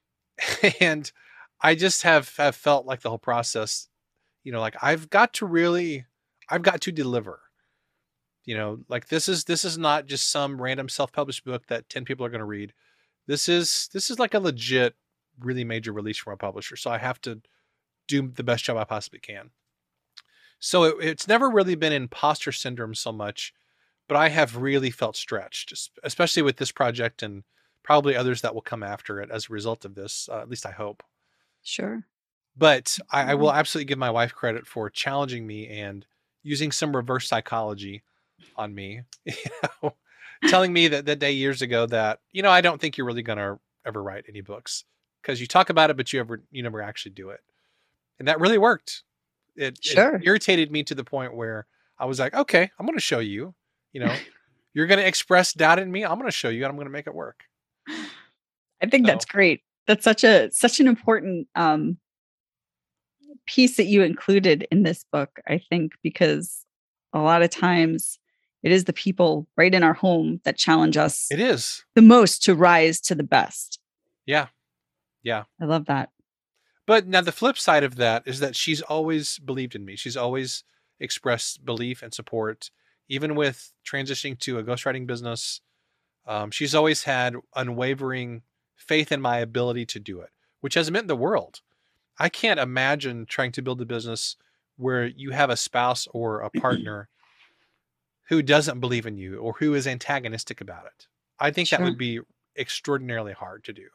[0.80, 1.12] and
[1.60, 3.88] I just have, have felt like the whole process,
[4.42, 6.06] you know, like I've got to really,
[6.48, 7.41] I've got to deliver.
[8.44, 12.04] You know, like this is this is not just some random self-published book that 10
[12.04, 12.72] people are going to read.
[13.26, 14.94] This is this is like a legit,
[15.38, 16.76] really major release from a publisher.
[16.76, 17.40] So I have to
[18.08, 19.50] do the best job I possibly can.
[20.58, 23.54] So it, it's never really been imposter syndrome so much,
[24.08, 25.72] but I have really felt stretched,
[26.02, 27.44] especially with this project and
[27.82, 30.28] probably others that will come after it as a result of this.
[30.30, 31.02] Uh, at least I hope.
[31.62, 32.04] Sure.
[32.56, 36.04] But I, I, will absolutely give my wife credit for challenging me and
[36.42, 38.02] using some reverse psychology
[38.56, 39.02] on me.
[39.26, 39.34] You
[39.82, 39.94] know,
[40.48, 43.22] telling me that that day years ago that you know I don't think you're really
[43.22, 44.84] gonna ever write any books
[45.20, 47.40] because you talk about it, but you ever you never actually do it,
[48.18, 49.04] and that really worked.
[49.54, 50.16] It, sure.
[50.16, 51.66] it irritated me to the point where
[51.98, 53.54] I was like, okay, I'm gonna show you.
[53.92, 54.16] You know,
[54.74, 56.04] you're gonna express doubt in me.
[56.04, 57.44] I'm gonna show you, and I'm gonna make it work.
[57.88, 59.12] I think so.
[59.12, 59.62] that's great.
[59.86, 61.98] That's such a such an important um,
[63.46, 65.40] piece that you included in this book.
[65.46, 66.64] I think because
[67.12, 68.18] a lot of times
[68.62, 71.28] it is the people right in our home that challenge us.
[71.30, 73.78] It is the most to rise to the best.
[74.26, 74.48] Yeah,
[75.22, 75.44] yeah.
[75.60, 76.10] I love that.
[76.86, 79.96] But now the flip side of that is that she's always believed in me.
[79.96, 80.64] She's always
[80.98, 82.70] expressed belief and support,
[83.08, 85.60] even with transitioning to a ghostwriting business
[86.26, 88.42] um, she's always had unwavering
[88.76, 91.60] faith in my ability to do it, which has meant the world.
[92.18, 94.36] I can't imagine trying to build a business
[94.76, 97.08] where you have a spouse or a partner
[98.32, 101.06] who doesn't believe in you or who is antagonistic about it.
[101.38, 101.78] I think sure.
[101.78, 102.20] that would be
[102.56, 103.88] extraordinarily hard to do.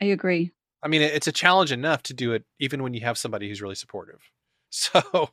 [0.00, 0.52] I agree.
[0.82, 3.60] I mean, it's a challenge enough to do it even when you have somebody who's
[3.60, 4.20] really supportive.
[4.70, 5.28] So,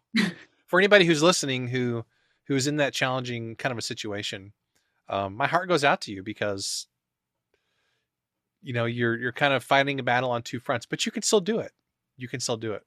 [0.68, 2.06] for anybody who's listening who
[2.46, 4.54] who is in that challenging kind of a situation,
[5.10, 6.86] um, my heart goes out to you because
[8.62, 11.24] you know you're you're kind of fighting a battle on two fronts, but you can
[11.24, 11.72] still do it.
[12.18, 12.84] You can still do it.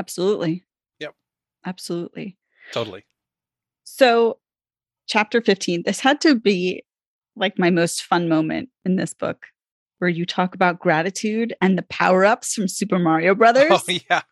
[0.00, 0.64] Absolutely.
[0.98, 1.14] Yep.
[1.64, 2.36] Absolutely.
[2.72, 3.04] Totally.
[3.84, 4.38] So,
[5.06, 6.84] chapter 15, this had to be
[7.36, 9.46] like my most fun moment in this book
[9.98, 13.70] where you talk about gratitude and the power ups from Super Mario oh, Brothers.
[13.70, 14.22] Oh, yeah.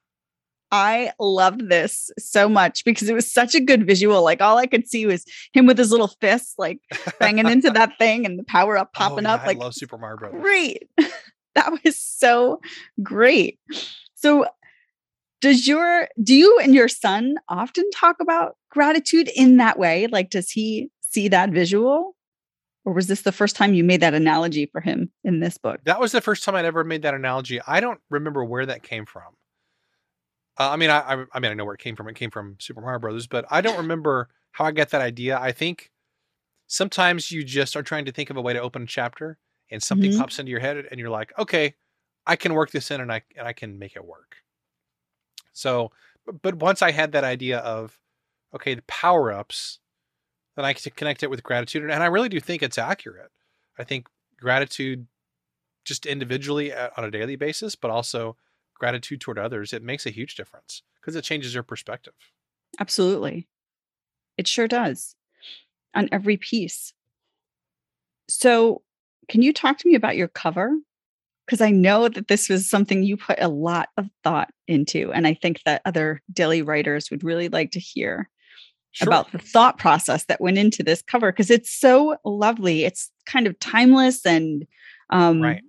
[0.72, 4.22] I loved this so much because it was such a good visual.
[4.22, 6.78] Like all I could see was him with his little fists, like
[7.18, 9.46] banging into that thing and the power up oh, popping oh, yeah, up.
[9.46, 10.42] Like I love Super Mario Brothers.
[10.42, 10.88] Great.
[11.54, 12.60] that was so
[13.02, 13.58] great.
[14.14, 14.46] So
[15.40, 20.06] does your do you and your son often talk about gratitude in that way?
[20.06, 22.16] Like does he see that visual?
[22.84, 25.80] Or was this the first time you made that analogy for him in this book?
[25.84, 27.60] That was the first time I'd ever made that analogy.
[27.66, 29.34] I don't remember where that came from.
[30.58, 32.08] Uh, I mean, I, I mean, I know where it came from.
[32.08, 35.38] It came from Super Mario Brothers, but I don't remember how I got that idea.
[35.38, 35.90] I think
[36.66, 39.38] sometimes you just are trying to think of a way to open a chapter
[39.70, 40.20] and something mm-hmm.
[40.20, 41.74] pops into your head and you're like, okay,
[42.26, 44.36] I can work this in and I and I can make it work.
[45.52, 45.92] So,
[46.42, 47.98] but once I had that idea of,
[48.54, 49.78] okay, the power ups,
[50.56, 53.30] then I connect it with gratitude, and I really do think it's accurate.
[53.78, 55.06] I think gratitude,
[55.84, 58.36] just individually uh, on a daily basis, but also
[58.74, 62.14] gratitude toward others, it makes a huge difference because it changes your perspective.
[62.78, 63.48] Absolutely,
[64.36, 65.14] it sure does,
[65.94, 66.92] on every piece.
[68.28, 68.82] So,
[69.28, 70.76] can you talk to me about your cover?
[71.50, 75.10] because I know that this was something you put a lot of thought into.
[75.12, 78.30] And I think that other daily writers would really like to hear
[78.92, 79.08] sure.
[79.08, 82.84] about the thought process that went into this cover because it's so lovely.
[82.84, 84.66] It's kind of timeless and,
[85.10, 85.62] um, right.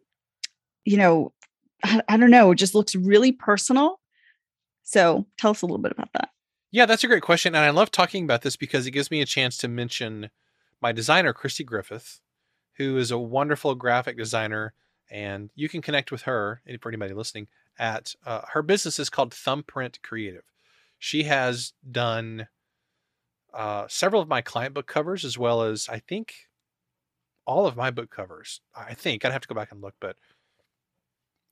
[0.85, 1.33] you know,
[1.83, 3.99] I, I don't know, it just looks really personal.
[4.83, 6.29] So tell us a little bit about that.
[6.71, 7.55] Yeah, that's a great question.
[7.55, 10.29] And I love talking about this because it gives me a chance to mention
[10.81, 12.21] my designer, Christy Griffith,
[12.77, 14.73] who is a wonderful graphic designer
[15.11, 17.47] and you can connect with her for anybody listening
[17.77, 20.43] at uh, her business is called thumbprint creative
[20.97, 22.47] she has done
[23.53, 26.33] uh, several of my client book covers as well as i think
[27.45, 30.15] all of my book covers i think i'd have to go back and look but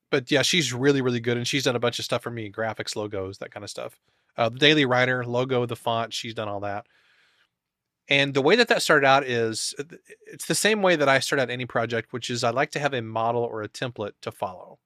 [0.09, 2.51] but yeah she's really really good and she's done a bunch of stuff for me
[2.51, 3.99] graphics logos that kind of stuff
[4.37, 6.85] uh, the daily writer logo the font she's done all that
[8.09, 9.83] and the way that that started out is uh,
[10.25, 12.79] it's the same way that I start out any project, which is I like to
[12.79, 14.79] have a model or a template to follow.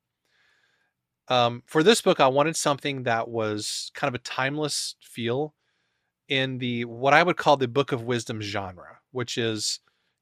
[1.30, 5.56] Um, for this book, I wanted something that was kind of a timeless feel
[6.28, 9.80] in the what I would call the book of wisdom genre, which is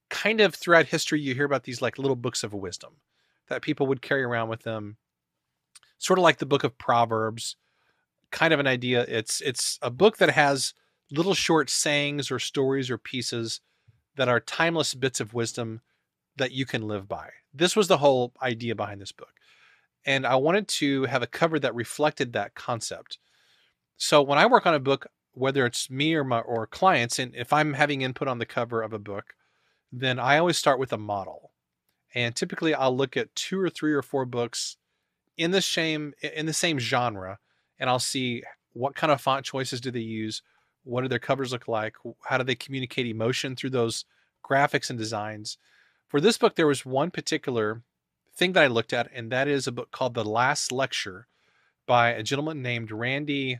[0.09, 2.97] kind of throughout history, you hear about these like little books of wisdom
[3.47, 4.97] that people would carry around with them,
[5.97, 7.55] sort of like the book of Proverbs,
[8.31, 9.05] kind of an idea.
[9.07, 10.73] It's it's a book that has
[11.11, 13.61] little short sayings or stories or pieces
[14.15, 15.81] that are timeless bits of wisdom
[16.37, 17.29] that you can live by.
[17.53, 19.33] This was the whole idea behind this book.
[20.05, 23.19] And I wanted to have a cover that reflected that concept.
[23.97, 27.35] So when I work on a book, whether it's me or my or clients, and
[27.35, 29.35] if I'm having input on the cover of a book,
[29.91, 31.51] then I always start with a model.
[32.13, 34.77] And typically I'll look at two or three or four books
[35.37, 37.39] in the same in the same genre
[37.79, 40.43] and I'll see what kind of font choices do they use,
[40.83, 41.95] what do their covers look like?
[42.25, 44.05] How do they communicate emotion through those
[44.47, 45.57] graphics and designs?
[46.07, 47.81] For this book, there was one particular
[48.33, 51.27] thing that I looked at, and that is a book called The Last Lecture
[51.85, 53.59] by a gentleman named Randy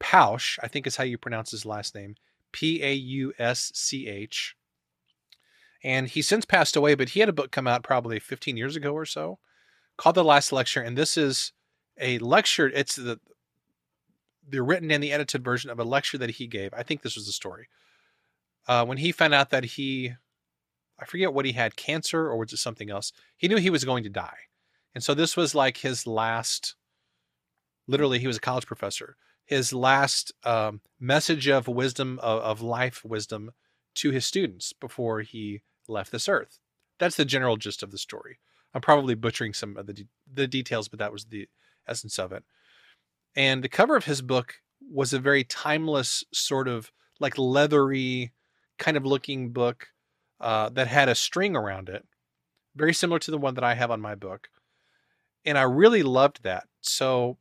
[0.00, 0.58] Pausch.
[0.62, 2.16] I think is how you pronounce his last name
[2.52, 4.56] P A U S C H.
[5.82, 8.74] And he since passed away, but he had a book come out probably 15 years
[8.74, 9.38] ago or so
[9.96, 10.80] called The Last Lecture.
[10.80, 11.52] And this is
[12.00, 12.68] a lecture.
[12.68, 13.20] It's the
[14.50, 16.72] the written and the edited version of a lecture that he gave.
[16.72, 17.68] I think this was the story.
[18.66, 20.14] Uh, when he found out that he,
[20.98, 23.12] I forget what he had, cancer or was it something else?
[23.36, 24.38] He knew he was going to die.
[24.94, 26.74] And so this was like his last,
[27.86, 29.16] literally, he was a college professor,
[29.48, 33.50] his last um, message of wisdom, of, of life wisdom
[33.94, 36.58] to his students before he left this earth.
[36.98, 38.38] That's the general gist of the story.
[38.74, 41.48] I'm probably butchering some of the, de- the details, but that was the
[41.88, 42.44] essence of it.
[43.34, 44.56] And the cover of his book
[44.92, 48.32] was a very timeless sort of like leathery
[48.76, 49.88] kind of looking book
[50.42, 52.06] uh, that had a string around it,
[52.76, 54.50] very similar to the one that I have on my book.
[55.46, 56.64] And I really loved that.
[56.82, 57.38] So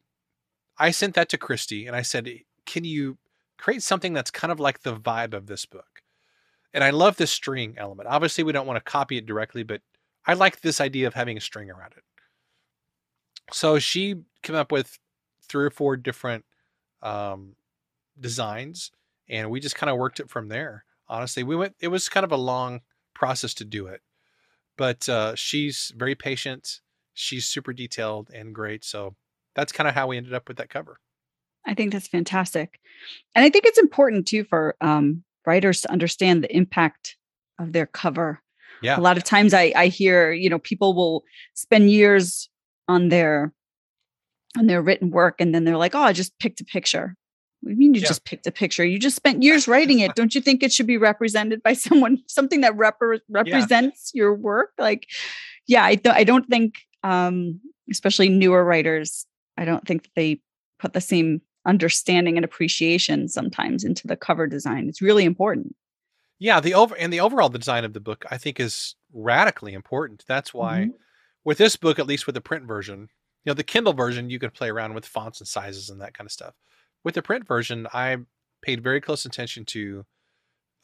[0.78, 2.30] I sent that to Christy and I said,
[2.66, 3.18] Can you
[3.58, 6.02] create something that's kind of like the vibe of this book?
[6.74, 8.10] And I love this string element.
[8.10, 9.82] Obviously, we don't want to copy it directly, but
[10.26, 12.04] I like this idea of having a string around it.
[13.52, 15.00] So she came up with
[15.48, 16.46] three or four different
[17.02, 17.56] um,
[18.20, 18.92] designs,
[19.30, 20.84] and we just kind of worked it from there.
[21.08, 21.76] Honestly, we went.
[21.80, 22.82] It was kind of a long
[23.14, 24.02] process to do it,
[24.76, 26.82] but uh, she's very patient.
[27.14, 28.84] She's super detailed and great.
[28.84, 29.16] So
[29.58, 31.00] that's kind of how we ended up with that cover.
[31.66, 32.80] I think that's fantastic,
[33.36, 37.18] and I think it's important too for um, writers to understand the impact
[37.60, 38.42] of their cover.
[38.84, 39.00] Yeah.
[39.00, 41.24] A lot of times I, I hear, you know, people will
[41.56, 42.48] spend years
[42.88, 43.54] on their
[44.58, 47.16] on their written work and then they're like, oh, I just picked a picture.
[47.62, 48.08] What do you mean you yeah.
[48.08, 48.86] just picked a picture?
[48.86, 50.16] You just spent years writing it.
[50.16, 53.00] Don't you think it should be represented by someone, something that rep-
[53.30, 54.20] represents yeah.
[54.22, 54.72] your work?
[54.78, 55.08] Like,
[55.66, 59.26] yeah, I, th- I don't think, um, especially newer writers,
[59.58, 60.42] I don't think they
[60.80, 64.88] put the same understanding and appreciation sometimes into the cover design.
[64.88, 65.76] It's really important.
[66.40, 70.24] Yeah, the over and the overall design of the book I think is radically important.
[70.28, 70.92] That's why mm-hmm.
[71.44, 73.10] with this book, at least with the print version,
[73.44, 76.14] you know the kindle version you can play around with fonts and sizes and that
[76.14, 76.54] kind of stuff
[77.06, 78.18] with the print version i
[78.62, 80.06] paid very close attention to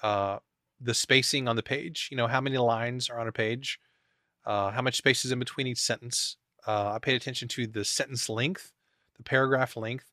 [0.01, 0.37] uh,
[0.79, 2.09] the spacing on the page.
[2.11, 3.79] You know, how many lines are on a page,
[4.45, 6.37] uh, how much space is in between each sentence.
[6.65, 8.71] Uh, I paid attention to the sentence length,
[9.17, 10.11] the paragraph length.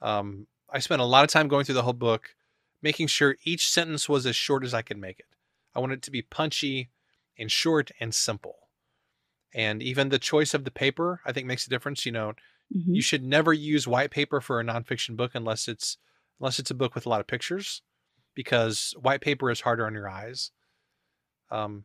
[0.00, 2.34] Um, I spent a lot of time going through the whole book,
[2.82, 5.26] making sure each sentence was as short as I could make it.
[5.74, 6.90] I wanted it to be punchy
[7.38, 8.56] and short and simple.
[9.54, 12.04] And even the choice of the paper, I think, makes a difference.
[12.04, 12.32] You know,
[12.74, 12.94] mm-hmm.
[12.94, 15.96] you should never use white paper for a nonfiction book unless it's
[16.38, 17.82] unless it's a book with a lot of pictures,
[18.34, 20.52] because white paper is harder on your eyes.
[21.50, 21.84] Um,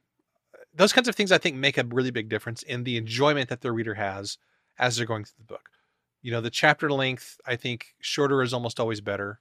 [0.76, 3.62] those kinds of things I think make a really big difference in the enjoyment that
[3.62, 4.38] the reader has
[4.80, 5.70] as they're going through the book.
[6.22, 9.40] You know, the chapter length, I think shorter is almost always better.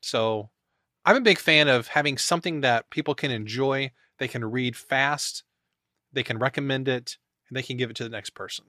[0.00, 0.50] So
[1.04, 5.44] I'm a big fan of having something that people can enjoy, they can read fast,
[6.12, 7.16] they can recommend it,
[7.48, 8.66] and they can give it to the next person.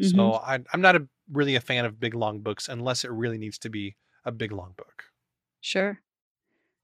[0.00, 0.16] Mm-hmm.
[0.16, 3.38] So I, I'm not a, really a fan of big long books unless it really
[3.38, 5.04] needs to be a big long book.
[5.60, 6.00] Sure.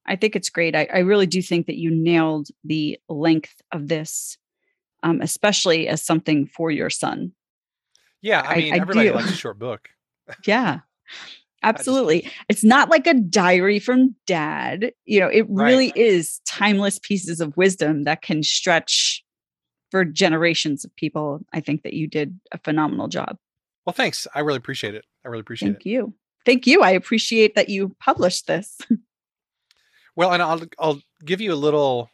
[0.06, 0.74] I think it's great.
[0.74, 4.36] I, I really do think that you nailed the length of this,
[5.02, 7.32] um, especially as something for your son.
[8.20, 9.14] Yeah, I mean, I, I everybody do.
[9.14, 9.88] likes a short book.
[10.46, 10.80] yeah.
[11.64, 12.28] Absolutely.
[12.48, 14.92] It's not like a diary from dad.
[15.04, 15.96] You know, it really right.
[15.96, 19.24] is timeless pieces of wisdom that can stretch
[19.90, 21.40] for generations of people.
[21.52, 23.36] I think that you did a phenomenal job.
[23.86, 24.26] Well, thanks.
[24.34, 25.04] I really appreciate it.
[25.24, 25.84] I really appreciate Thank it.
[25.84, 26.14] Thank you.
[26.44, 26.82] Thank you.
[26.82, 28.78] I appreciate that you published this.
[30.16, 32.10] well, and I'll I'll give you a little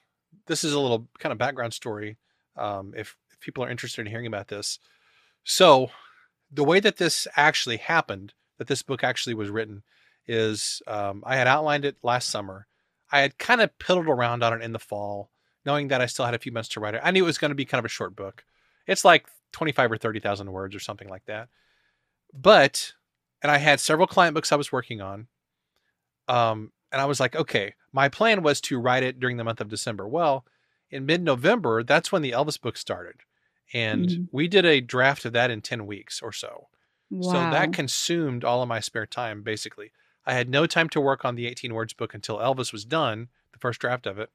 [0.47, 2.19] this is a little kind of background story
[2.59, 4.79] um, if, if people are interested in hearing about this.
[5.45, 5.91] So,
[6.51, 9.83] the way that this actually happened that this book actually was written
[10.27, 12.67] is um, I had outlined it last summer.
[13.11, 15.31] I had kind of piddled around on it in the fall,
[15.65, 17.01] knowing that I still had a few months to write it.
[17.03, 18.45] I knew it was going to be kind of a short book.
[18.87, 21.49] It's like 25 or 30,000 words or something like that.
[22.35, 22.93] But,
[23.43, 25.29] and I had several client books I was working on.
[26.27, 29.61] Um, and I was like, okay, my plan was to write it during the month
[29.61, 30.07] of December.
[30.07, 30.45] Well,
[30.91, 33.17] in mid November, that's when the Elvis book started.
[33.73, 34.23] And mm-hmm.
[34.33, 36.69] we did a draft of that in 10 weeks or so.
[37.11, 37.33] Wow.
[37.33, 39.93] So that consumed all of my spare time, basically.
[40.27, 43.29] I had no time to work on the 18 words book until Elvis was done,
[43.53, 44.31] the first draft of it.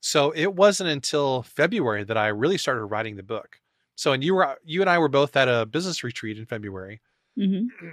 [0.00, 3.60] So it wasn't until February that I really started writing the book.
[3.94, 7.00] So, and you were, you and I were both at a business retreat in February.
[7.38, 7.88] Mm-hmm.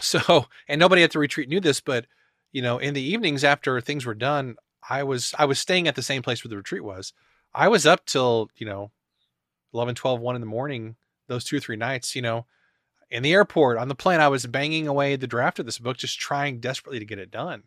[0.00, 2.06] So, and nobody at the retreat knew this, but
[2.52, 4.56] you know, in the evenings after things were done,
[4.88, 7.12] I was, I was staying at the same place where the retreat was.
[7.54, 8.90] I was up till, you know,
[9.74, 10.96] 11, 12, 1 in the morning,
[11.28, 12.46] those two or three nights, you know,
[13.10, 15.96] in the airport on the plane i was banging away the draft of this book
[15.96, 17.64] just trying desperately to get it done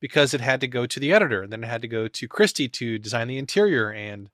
[0.00, 2.28] because it had to go to the editor and then it had to go to
[2.28, 4.30] christy to design the interior and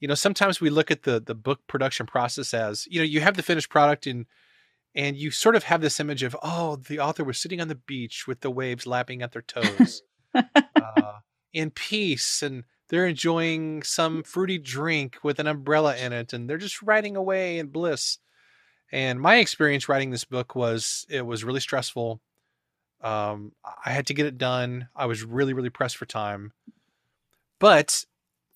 [0.00, 3.20] you know sometimes we look at the the book production process as you know you
[3.20, 4.26] have the finished product and
[4.94, 7.74] and you sort of have this image of oh the author was sitting on the
[7.74, 10.02] beach with the waves lapping at their toes
[10.76, 11.12] uh,
[11.52, 16.56] in peace and they're enjoying some fruity drink with an umbrella in it and they're
[16.56, 18.18] just writing away in bliss
[18.90, 22.20] and my experience writing this book was it was really stressful.
[23.00, 23.52] Um,
[23.84, 24.88] I had to get it done.
[24.96, 26.52] I was really, really pressed for time.
[27.58, 28.04] But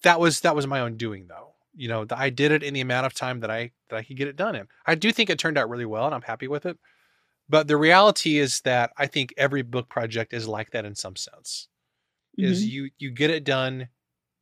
[0.02, 1.54] that was that was my own doing though.
[1.74, 4.16] You know, I did it in the amount of time that I that I could
[4.16, 4.68] get it done in.
[4.86, 6.78] I do think it turned out really well and I'm happy with it.
[7.48, 11.16] But the reality is that I think every book project is like that in some
[11.16, 11.68] sense.
[12.38, 12.50] Mm-hmm.
[12.50, 13.88] Is you you get it done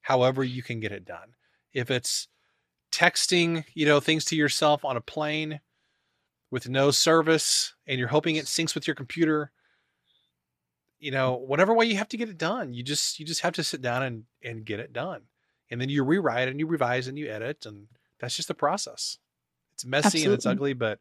[0.03, 1.34] however you can get it done.
[1.72, 2.28] If it's
[2.93, 5.61] texting, you know, things to yourself on a plane,
[6.51, 9.53] with no service and you're hoping it syncs with your computer
[10.99, 13.55] you know whatever way you have to get it done you just you just have
[13.55, 15.22] to sit down and and get it done
[15.70, 17.86] and then you rewrite and you revise and you edit and
[18.18, 19.18] that's just the process
[19.72, 20.26] it's messy Absolutely.
[20.26, 20.99] and it's ugly but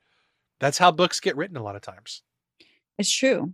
[0.59, 2.21] that's how books get written a lot of times
[2.97, 3.53] it's true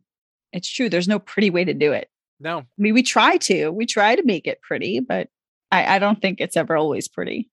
[0.52, 2.10] it's true there's no pretty way to do it
[2.40, 5.30] no i mean we try to we try to make it pretty but
[5.72, 7.50] i i don't think it's ever always pretty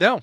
[0.00, 0.20] no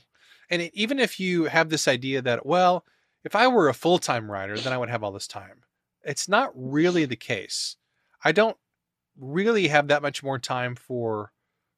[0.49, 2.85] and it, even if you have this idea that well
[3.23, 5.63] if I were a full time writer, then I would have all this time.
[6.03, 7.77] It's not really the case.
[8.23, 8.57] I don't
[9.17, 11.31] really have that much more time for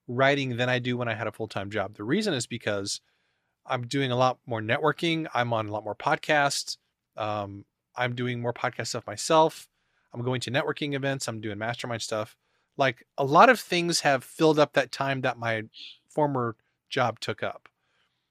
[0.07, 1.95] writing than I do when I had a full time job.
[1.95, 3.01] The reason is because
[3.65, 5.27] I'm doing a lot more networking.
[5.33, 6.77] I'm on a lot more podcasts.
[7.17, 7.65] Um,
[7.95, 9.67] I'm doing more podcast stuff myself.
[10.15, 11.27] I'm going to networking events.
[11.27, 12.37] I'm doing mastermind stuff.
[12.77, 15.63] Like a lot of things have filled up that time that my
[16.09, 16.55] former
[16.89, 17.67] job took up.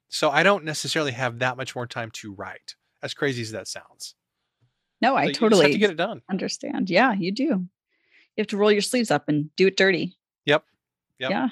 [0.08, 3.68] So I don't necessarily have that much more time to write as crazy as that
[3.68, 4.14] sounds.
[5.02, 6.22] No, I totally have to get it done.
[6.30, 6.88] Understand.
[6.88, 7.44] Yeah, you do.
[7.44, 7.68] You
[8.38, 10.16] have to roll your sleeves up and do it dirty.
[10.46, 10.64] Yep.
[11.18, 11.30] yep.
[11.30, 11.48] Yeah.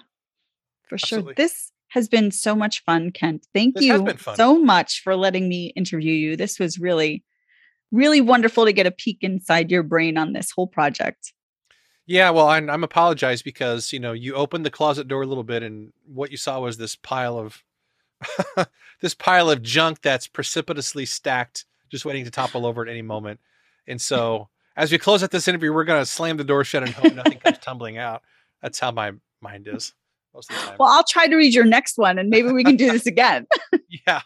[0.84, 1.30] For Absolutely.
[1.30, 1.34] sure.
[1.34, 3.46] This has been so much fun, Kent.
[3.52, 6.36] Thank this you so much for letting me interview you.
[6.36, 7.22] This was really,
[7.92, 11.32] really wonderful to get a peek inside your brain on this whole project.
[12.06, 15.44] Yeah, well, I'm, I'm apologize because you know you opened the closet door a little
[15.44, 17.62] bit, and what you saw was this pile of
[19.00, 23.38] this pile of junk that's precipitously stacked, just waiting to topple over at any moment.
[23.86, 26.82] And so, as we close out this interview, we're going to slam the door shut
[26.82, 28.22] and hope nothing comes tumbling out.
[28.60, 29.94] That's how my mind is
[30.34, 30.76] most of the time.
[30.78, 33.46] Well, I'll try to read your next one, and maybe we can do this again.
[34.06, 34.22] yeah.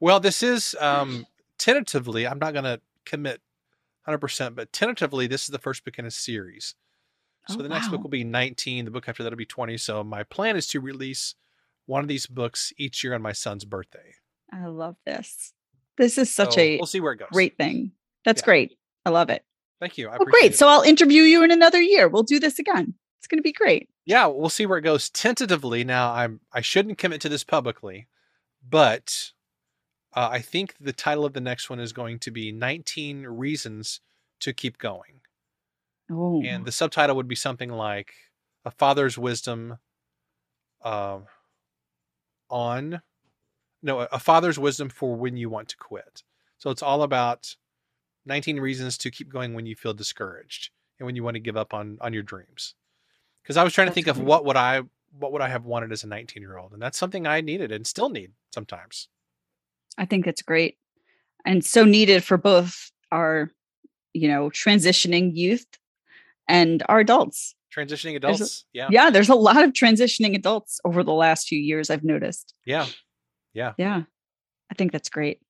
[0.00, 1.26] Well, this is um,
[1.58, 2.26] tentatively.
[2.26, 3.40] I'm not going to commit
[4.08, 6.74] 100%, but tentatively, this is the first book in a series.
[7.48, 7.92] So oh, the next wow.
[7.92, 8.84] book will be 19.
[8.84, 9.76] The book after that will be 20.
[9.78, 11.34] So my plan is to release
[11.86, 14.14] one of these books each year on my son's birthday.
[14.52, 15.52] I love this.
[15.96, 17.28] This is such so a we'll see where it goes.
[17.32, 17.92] Great thing.
[18.24, 18.46] That's yeah.
[18.46, 18.78] great.
[19.04, 19.44] I love it.
[19.80, 20.08] Thank you.
[20.08, 20.52] I oh, great.
[20.52, 20.56] It.
[20.56, 22.08] So I'll interview you in another year.
[22.08, 22.94] We'll do this again.
[23.18, 23.88] It's going to be great.
[24.06, 25.10] Yeah, we'll see where it goes.
[25.10, 28.06] Tentatively, now I'm I shouldn't commit to this publicly,
[28.68, 29.32] but
[30.14, 34.00] uh, I think the title of the next one is going to be 19 Reasons
[34.40, 35.20] to Keep Going.
[36.10, 36.42] Oh.
[36.42, 38.14] And the subtitle would be something like
[38.64, 39.78] A Father's Wisdom
[40.82, 41.20] uh,
[42.48, 43.02] on,
[43.82, 46.22] no, A Father's Wisdom for When You Want to Quit.
[46.58, 47.56] So it's all about
[48.26, 51.56] 19 reasons to keep going when you feel discouraged and when you want to give
[51.56, 52.74] up on on your dreams.
[53.42, 54.82] Because I was trying to think of what would I
[55.18, 57.72] what would I have wanted as a 19 year old, and that's something I needed
[57.72, 59.08] and still need sometimes.
[59.98, 60.76] I think it's great
[61.44, 63.50] and so needed for both our,
[64.12, 65.66] you know, transitioning youth
[66.48, 67.54] and our adults.
[67.74, 68.64] Transitioning adults.
[68.74, 68.88] A, yeah.
[68.90, 69.10] Yeah.
[69.10, 72.54] There's a lot of transitioning adults over the last few years, I've noticed.
[72.64, 72.86] Yeah.
[73.52, 73.72] Yeah.
[73.78, 74.02] Yeah.
[74.70, 75.40] I think that's great.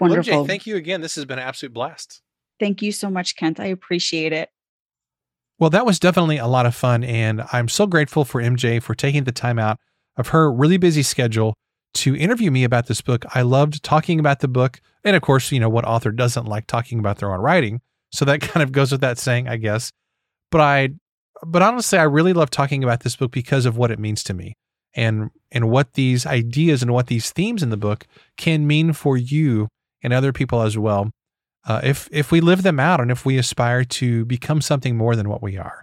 [0.00, 0.32] Wonderful.
[0.32, 1.00] Well, MJ, thank you again.
[1.00, 2.22] This has been an absolute blast.
[2.60, 3.60] Thank you so much, Kent.
[3.60, 4.48] I appreciate it.
[5.58, 7.02] Well, that was definitely a lot of fun.
[7.02, 9.78] And I'm so grateful for MJ for taking the time out
[10.16, 11.54] of her really busy schedule
[11.94, 13.24] to interview me about this book.
[13.34, 14.80] I loved talking about the book.
[15.04, 17.80] And of course, you know, what author doesn't like talking about their own writing?
[18.12, 19.90] So that kind of goes with that saying, I guess.
[20.50, 20.90] But I,
[21.46, 24.34] but honestly, I really love talking about this book because of what it means to
[24.34, 24.54] me
[24.94, 29.16] and, and what these ideas and what these themes in the book can mean for
[29.16, 29.68] you
[30.02, 31.10] and other people as well.
[31.66, 35.14] Uh, if, if we live them out and if we aspire to become something more
[35.14, 35.82] than what we are.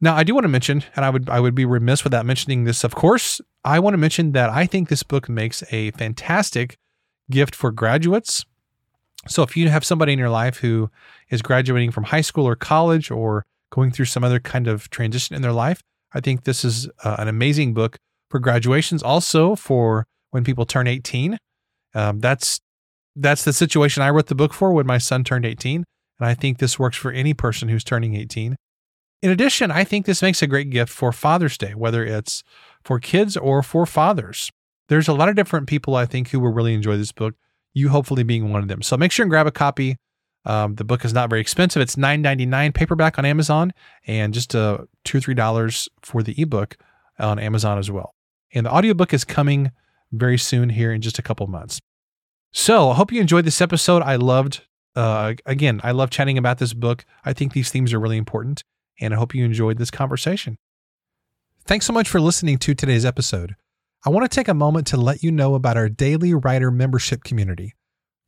[0.00, 2.64] Now, I do want to mention, and I would I would be remiss without mentioning
[2.64, 2.84] this.
[2.84, 6.78] Of course, I want to mention that I think this book makes a fantastic
[7.30, 8.44] gift for graduates.
[9.26, 10.90] So, if you have somebody in your life who
[11.30, 15.34] is graduating from high school or college or going through some other kind of transition
[15.34, 15.82] in their life,
[16.12, 17.98] I think this is uh, an amazing book
[18.30, 19.02] for graduations.
[19.02, 21.38] Also, for when people turn 18,
[21.94, 22.60] um, that's
[23.16, 25.84] that's the situation I wrote the book for when my son turned 18,
[26.20, 28.56] and I think this works for any person who's turning 18.
[29.20, 32.44] In addition, I think this makes a great gift for Father's Day, whether it's
[32.84, 34.50] for kids or for fathers.
[34.88, 37.34] There's a lot of different people I think who will really enjoy this book.
[37.74, 38.80] You hopefully being one of them.
[38.82, 39.96] So make sure and grab a copy.
[40.44, 41.82] Um, the book is not very expensive.
[41.82, 43.72] It's $9.99 paperback on Amazon
[44.06, 46.76] and just uh, two or three dollars for the ebook
[47.18, 48.14] on Amazon as well.
[48.54, 49.72] And the audiobook is coming
[50.12, 51.80] very soon here in just a couple months.
[52.52, 54.02] So I hope you enjoyed this episode.
[54.02, 54.62] I loved,
[54.96, 57.04] uh, again, I love chatting about this book.
[57.24, 58.62] I think these themes are really important
[59.00, 60.58] and I hope you enjoyed this conversation.
[61.64, 63.54] Thanks so much for listening to today's episode.
[64.04, 67.24] I want to take a moment to let you know about our Daily Writer membership
[67.24, 67.74] community.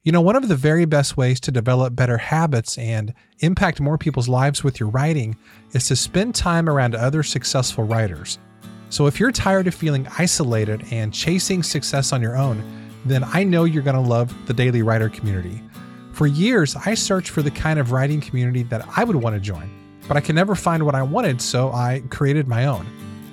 [0.03, 3.99] You know, one of the very best ways to develop better habits and impact more
[3.99, 5.37] people's lives with your writing
[5.73, 8.39] is to spend time around other successful writers.
[8.89, 12.63] So if you're tired of feeling isolated and chasing success on your own,
[13.05, 15.63] then I know you're going to love the Daily Writer community.
[16.13, 19.41] For years, I searched for the kind of writing community that I would want to
[19.41, 19.71] join
[20.11, 22.85] but I could never find what I wanted, so I created my own.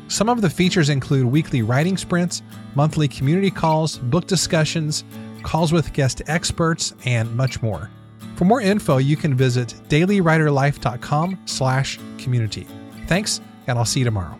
[0.09, 2.43] Some of the features include weekly writing sprints,
[2.75, 5.03] monthly community calls, book discussions,
[5.41, 7.89] calls with guest experts, and much more.
[8.36, 12.67] For more info, you can visit dailywriterlife.com slash community.
[13.07, 14.38] Thanks, and I'll see you tomorrow.